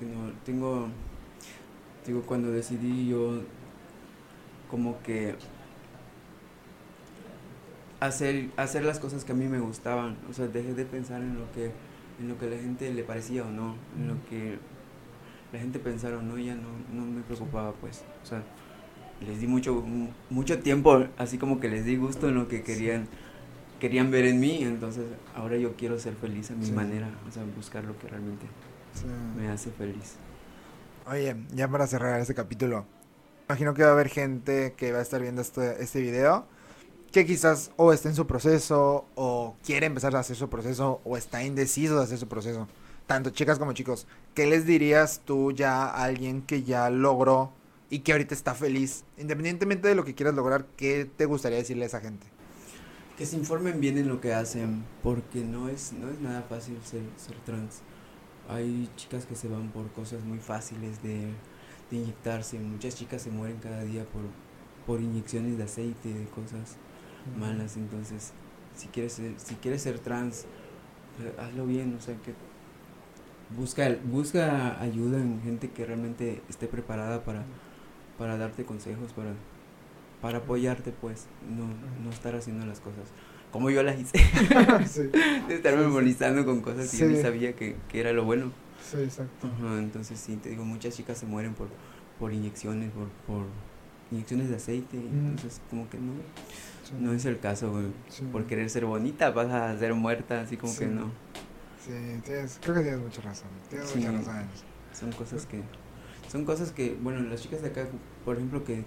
[0.00, 0.88] No, tengo,
[2.04, 3.42] digo, cuando decidí yo
[4.70, 5.36] como que
[8.00, 11.38] hacer, hacer las cosas que a mí me gustaban, o sea, dejé de pensar en
[11.38, 11.70] lo que,
[12.20, 14.58] en lo que a la gente le parecía o no, en lo que
[15.52, 18.42] la gente pensara o no, ya no, no me preocupaba, pues, o sea,
[19.26, 19.82] les di mucho,
[20.28, 23.06] mucho tiempo, así como que les di gusto en lo que querían,
[23.80, 26.72] querían ver en mí, entonces ahora yo quiero ser feliz a mi Sí.
[26.72, 28.46] manera, o sea, buscar lo que realmente
[28.94, 29.06] Sí.
[29.36, 30.16] me hace feliz.
[31.10, 32.84] Oye, ya para cerrar este capítulo,
[33.48, 36.46] imagino que va a haber gente que va a estar viendo este, este video
[37.16, 41.16] que quizás o está en su proceso o quiere empezar a hacer su proceso o
[41.16, 42.68] está indeciso de hacer su proceso.
[43.06, 44.06] Tanto chicas como chicos.
[44.34, 47.52] ¿Qué les dirías tú ya a alguien que ya logró
[47.88, 49.04] y que ahorita está feliz?
[49.16, 52.26] Independientemente de lo que quieras lograr, ¿qué te gustaría decirle a esa gente?
[53.16, 56.78] Que se informen bien en lo que hacen, porque no es, no es nada fácil
[56.84, 57.80] ser, ser trans.
[58.46, 61.32] Hay chicas que se van por cosas muy fáciles de,
[61.90, 64.20] de inyectarse, muchas chicas se mueren cada día por,
[64.86, 66.76] por inyecciones de aceite, de cosas
[67.38, 68.32] malas, entonces
[68.76, 70.44] si quieres ser, si quieres ser trans,
[71.22, 72.34] eh, hazlo bien, o sea que
[73.56, 77.44] busca, busca ayuda en gente que realmente esté preparada para,
[78.18, 79.32] para darte consejos, para,
[80.20, 81.66] para apoyarte pues, no,
[82.04, 83.08] no estar haciendo las cosas
[83.52, 84.18] como yo las hice,
[84.86, 85.02] sí,
[85.48, 85.92] de estarme Sí, sí.
[85.92, 88.52] molestando con cosas que yo ni sabía que, que era lo bueno.
[88.82, 89.46] sí, exacto.
[89.46, 91.68] Ajá, entonces sí, te digo, muchas chicas se mueren por,
[92.18, 93.46] por inyecciones, por, por
[94.10, 95.28] inyecciones de aceite, Mm.
[95.30, 96.12] entonces como que no,
[97.00, 97.86] no es el caso, güey.
[98.08, 98.24] Sí.
[98.30, 101.10] Por querer ser bonita vas a ser muerta, así como que no.
[101.84, 101.92] Sí,
[102.24, 103.48] tienes, creo que tienes mucha razón.
[103.68, 104.44] Tienes mucha razón.
[104.92, 105.62] Son cosas que,
[106.28, 107.86] son cosas que, bueno, las chicas de acá,
[108.24, 108.84] por ejemplo, que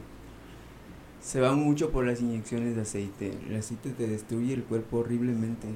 [1.22, 3.38] se van mucho por las inyecciones de aceite.
[3.48, 5.68] El aceite te destruye el cuerpo horriblemente,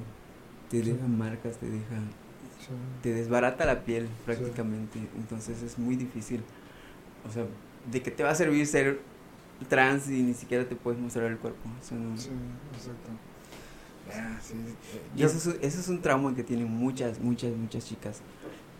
[0.70, 2.02] te deja marcas, te deja,
[3.02, 4.98] te desbarata la piel prácticamente.
[5.16, 6.42] Entonces es muy difícil.
[7.28, 7.46] O sea,
[7.90, 9.00] ¿de qué te va a servir ser
[9.64, 11.58] trans y ni siquiera te puedes mostrar el cuerpo?
[11.80, 12.28] O sea, no- Sí,
[12.76, 13.10] exacto.
[14.12, 17.50] Ah, sí, eh, Y yo- eso es, eso es un trauma que tienen muchas, muchas,
[17.56, 18.20] muchas chicas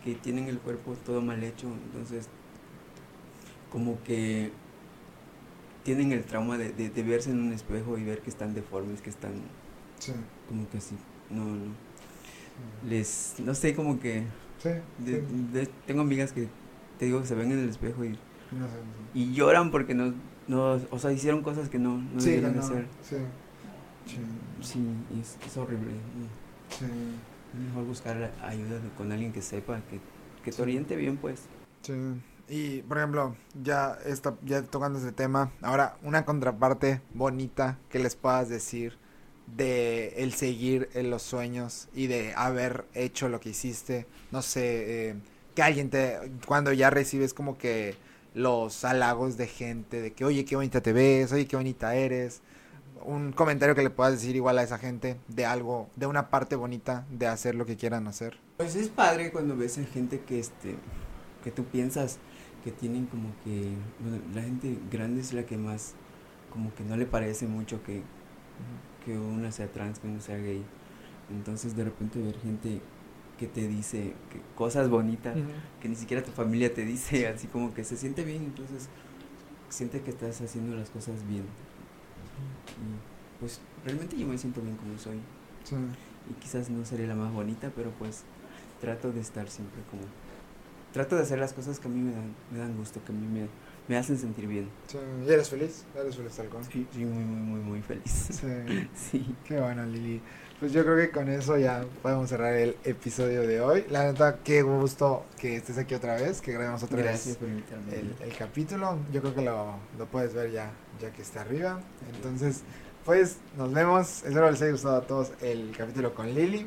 [0.05, 2.27] que tienen el cuerpo todo mal hecho, entonces
[3.73, 4.51] como que
[5.83, 9.01] tienen el trauma de, de- de verse en un espejo y ver que están deformes,
[9.01, 9.33] que están
[9.99, 10.13] sí,
[10.49, 10.95] como que así,
[11.31, 11.73] no, no,
[12.89, 14.25] les, no sé, como que,
[14.63, 14.69] sí,
[15.07, 16.49] de- tengo amigas que
[16.99, 18.75] te digo, se ven en el espejo y, no sé,
[19.15, 20.13] y lloran porque no,
[20.47, 22.87] no, o sea, hicieron cosas que no, no sí, debieron hacer.
[23.03, 23.17] sí,
[24.61, 24.87] sí,
[25.21, 25.93] es, es horrible.
[26.69, 26.85] sí,
[27.53, 30.01] mejor buscar ayuda con alguien que sepa, que,
[30.43, 31.49] que te oriente bien, pues.
[31.83, 31.93] sí.
[32.47, 38.17] Y, por ejemplo, ya está, ya tocando ese tema, ahora una contraparte bonita que les
[38.17, 38.99] puedas decir
[39.47, 45.09] de el seguir en los sueños y de haber hecho lo que hiciste, no sé,
[45.11, 45.15] eh,
[45.55, 47.97] que alguien te, cuando ya recibes como que
[48.35, 52.43] los halagos de gente, de que, oye, qué bonita te ves, oye, qué bonita eres,
[53.05, 56.57] un comentario que le puedas decir igual a esa gente de algo, de una parte
[56.57, 58.39] bonita de hacer lo que quieran hacer.
[58.57, 60.77] Pues es padre cuando ves a gente que, este,
[61.43, 62.19] que tú piensas
[62.65, 65.93] que tienen como que, bueno, la gente grande es la que más,
[66.51, 68.03] como que no le parece mucho que,
[69.05, 70.65] que una sea trans, que uno sea gay.
[71.31, 72.81] Entonces de repente ver gente
[73.45, 75.37] que te dice que cosas bonitas
[75.81, 78.89] que ni siquiera tu familia te dice, así como que se siente bien, entonces
[79.69, 81.43] siente que estás haciendo las cosas bien.
[81.43, 85.19] Y pues realmente yo me siento bien como soy.
[85.65, 85.77] Sí.
[86.31, 88.23] Y quizás no seré la más bonita, pero pues
[88.81, 90.03] trato de estar siempre como...
[90.93, 93.15] Trato de hacer las cosas que a mí me dan, me dan gusto, que a
[93.15, 93.49] mí me,
[93.89, 94.69] me hacen sentir bien.
[94.87, 94.97] Sí.
[95.27, 95.85] ¿Y eres feliz?
[95.95, 96.65] ¿Eres feliz tal cual?
[96.65, 98.29] Sí, sí, muy, muy, muy, muy feliz.
[98.31, 98.47] Sí.
[98.95, 99.35] Sí.
[99.45, 100.23] Qué bueno, Lili.
[100.61, 103.85] Pues yo creo que con eso ya podemos cerrar el episodio de hoy.
[103.91, 107.49] La neta, qué gusto que estés aquí otra vez, que grabemos otra Gracias vez por
[107.49, 107.93] invitarme.
[107.95, 108.99] el, el capítulo.
[109.13, 111.81] Yo creo que lo, lo puedes ver ya, ya que está arriba.
[112.15, 112.63] Entonces,
[113.05, 114.23] pues nos vemos.
[114.25, 116.67] Espero les haya gustado a todos el capítulo con Lili.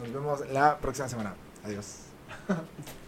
[0.00, 1.34] Nos vemos la próxima semana.
[1.64, 1.96] Adiós.